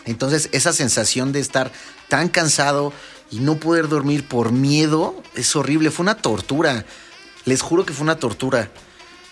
Entonces, 0.05 0.49
esa 0.51 0.73
sensación 0.73 1.31
de 1.31 1.41
estar 1.41 1.71
tan 2.09 2.29
cansado 2.29 2.91
y 3.29 3.37
no 3.37 3.59
poder 3.59 3.87
dormir 3.87 4.27
por 4.27 4.51
miedo 4.51 5.21
es 5.35 5.55
horrible. 5.55 5.91
Fue 5.91 6.05
una 6.05 6.17
tortura. 6.17 6.87
Les 7.45 7.61
juro 7.61 7.85
que 7.85 7.93
fue 7.93 8.03
una 8.03 8.17
tortura. 8.17 8.71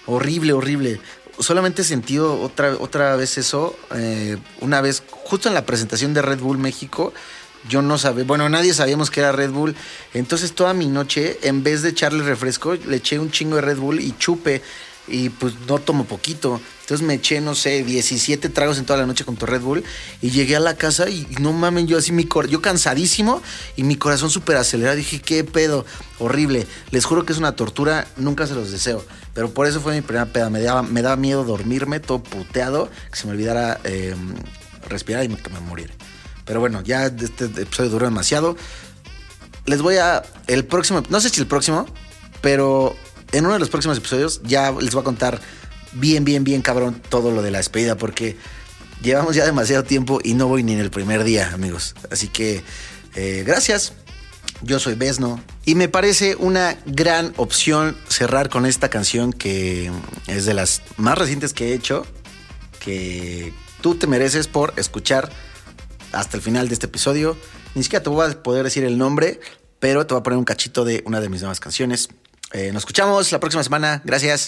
Horrible, 0.05 0.53
horrible. 0.53 1.01
Solamente 1.39 1.81
he 1.81 1.85
sentido 1.85 2.39
otra, 2.41 2.75
otra 2.79 3.15
vez 3.15 3.37
eso. 3.37 3.75
eh, 3.95 4.37
una 4.61 4.81
vez, 4.81 5.03
justo 5.09 5.47
en 5.47 5.55
la 5.55 5.65
presentación 5.65 6.13
de 6.13 6.21
Red 6.21 6.39
Bull 6.39 6.57
México, 6.57 7.13
yo 7.67 7.81
no 7.81 7.97
sabía, 7.97 8.23
bueno, 8.25 8.49
nadie 8.49 8.73
sabíamos 8.73 9.09
que 9.09 9.21
era 9.21 9.31
Red 9.31 9.51
Bull. 9.51 9.75
Entonces 10.13 10.53
toda 10.53 10.73
mi 10.73 10.87
noche, 10.87 11.39
en 11.43 11.63
vez 11.63 11.81
de 11.81 11.89
echarle 11.89 12.23
refresco, 12.23 12.75
le 12.75 12.97
eché 12.97 13.19
un 13.19 13.31
chingo 13.31 13.55
de 13.55 13.61
Red 13.61 13.77
Bull 13.77 13.99
y 13.99 14.15
chupe. 14.17 14.61
Y 15.07 15.29
pues 15.29 15.53
no 15.67 15.79
tomo 15.79 16.05
poquito. 16.05 16.61
Entonces 16.81 17.05
me 17.05 17.15
eché, 17.15 17.41
no 17.41 17.55
sé, 17.55 17.83
17 17.83 18.49
tragos 18.49 18.77
en 18.77 18.85
toda 18.85 18.99
la 18.99 19.05
noche 19.05 19.25
con 19.25 19.35
tu 19.35 19.45
Red 19.45 19.61
Bull. 19.61 19.83
Y 20.21 20.29
llegué 20.29 20.55
a 20.55 20.59
la 20.59 20.75
casa 20.75 21.09
y, 21.09 21.27
no 21.39 21.51
mamen, 21.51 21.87
yo 21.87 21.97
así, 21.97 22.11
mi 22.11 22.25
cor 22.25 22.47
yo 22.47 22.61
cansadísimo 22.61 23.41
y 23.75 23.83
mi 23.83 23.95
corazón 23.95 24.29
súper 24.29 24.57
acelerado. 24.57 24.95
Dije, 24.95 25.21
qué 25.21 25.43
pedo, 25.43 25.85
horrible. 26.19 26.67
Les 26.91 27.05
juro 27.05 27.25
que 27.25 27.33
es 27.33 27.39
una 27.39 27.55
tortura, 27.55 28.07
nunca 28.17 28.47
se 28.47 28.55
los 28.55 28.71
deseo. 28.71 29.05
Pero 29.33 29.49
por 29.49 29.67
eso 29.67 29.81
fue 29.81 29.93
mi 29.93 30.01
primera 30.01 30.27
peda. 30.27 30.49
Me 30.49 30.61
daba, 30.61 30.83
me 30.83 31.01
daba 31.01 31.15
miedo 31.15 31.43
dormirme 31.43 31.99
todo 31.99 32.21
puteado, 32.21 32.89
que 33.11 33.17
se 33.17 33.25
me 33.27 33.33
olvidara 33.33 33.79
eh, 33.83 34.15
respirar 34.87 35.25
y 35.25 35.29
que 35.29 35.49
me 35.49 35.59
muriera. 35.59 35.93
Pero 36.45 36.59
bueno, 36.59 36.81
ya 36.81 37.05
este 37.05 37.45
episodio 37.45 37.89
duró 37.89 38.05
demasiado. 38.05 38.55
Les 39.65 39.81
voy 39.81 39.97
a. 39.97 40.23
El 40.47 40.65
próximo. 40.65 41.01
No 41.09 41.21
sé 41.21 41.29
si 41.29 41.39
el 41.39 41.47
próximo, 41.47 41.85
pero 42.41 42.95
en 43.33 43.45
uno 43.45 43.53
de 43.53 43.59
los 43.59 43.69
próximos 43.69 43.97
episodios 43.97 44.41
ya 44.43 44.71
les 44.71 44.93
voy 44.93 45.01
a 45.01 45.03
contar 45.03 45.41
bien, 45.93 46.23
bien, 46.23 46.43
bien 46.43 46.61
cabrón 46.61 47.01
todo 47.09 47.31
lo 47.31 47.41
de 47.41 47.51
la 47.51 47.57
despedida, 47.57 47.97
porque 47.97 48.37
llevamos 49.01 49.35
ya 49.35 49.45
demasiado 49.45 49.83
tiempo 49.83 50.19
y 50.23 50.35
no 50.35 50.47
voy 50.47 50.63
ni 50.63 50.73
en 50.73 50.79
el 50.79 50.91
primer 50.91 51.23
día, 51.23 51.51
amigos. 51.53 51.95
Así 52.09 52.27
que 52.27 52.63
eh, 53.15 53.43
gracias. 53.45 53.93
Yo 54.61 54.79
soy 54.79 54.95
Besno 54.95 55.41
y 55.65 55.75
me 55.75 55.89
parece 55.89 56.37
una 56.37 56.77
gran 56.85 57.33
opción 57.35 57.97
cerrar 58.07 58.49
con 58.49 58.65
esta 58.65 58.89
canción 58.89 59.33
que 59.33 59.91
es 60.27 60.45
de 60.45 60.53
las 60.53 60.81
más 60.95 61.17
recientes 61.17 61.51
que 61.53 61.69
he 61.69 61.73
hecho, 61.73 62.05
que 62.79 63.51
tú 63.81 63.95
te 63.95 64.07
mereces 64.07 64.47
por 64.47 64.73
escuchar 64.77 65.29
hasta 66.13 66.37
el 66.37 66.43
final 66.43 66.69
de 66.69 66.75
este 66.75 66.85
episodio. 66.85 67.35
Ni 67.75 67.83
siquiera 67.83 68.03
te 68.03 68.09
voy 68.09 68.25
a 68.25 68.41
poder 68.41 68.63
decir 68.63 68.85
el 68.85 68.97
nombre, 68.97 69.41
pero 69.79 70.07
te 70.07 70.13
voy 70.13 70.21
a 70.21 70.23
poner 70.23 70.37
un 70.37 70.45
cachito 70.45 70.85
de 70.85 71.03
una 71.05 71.19
de 71.19 71.27
mis 71.27 71.41
nuevas 71.41 71.59
canciones. 71.59 72.07
Eh, 72.53 72.71
nos 72.71 72.81
escuchamos 72.81 73.31
la 73.31 73.39
próxima 73.39 73.63
semana. 73.63 74.01
Gracias. 74.05 74.47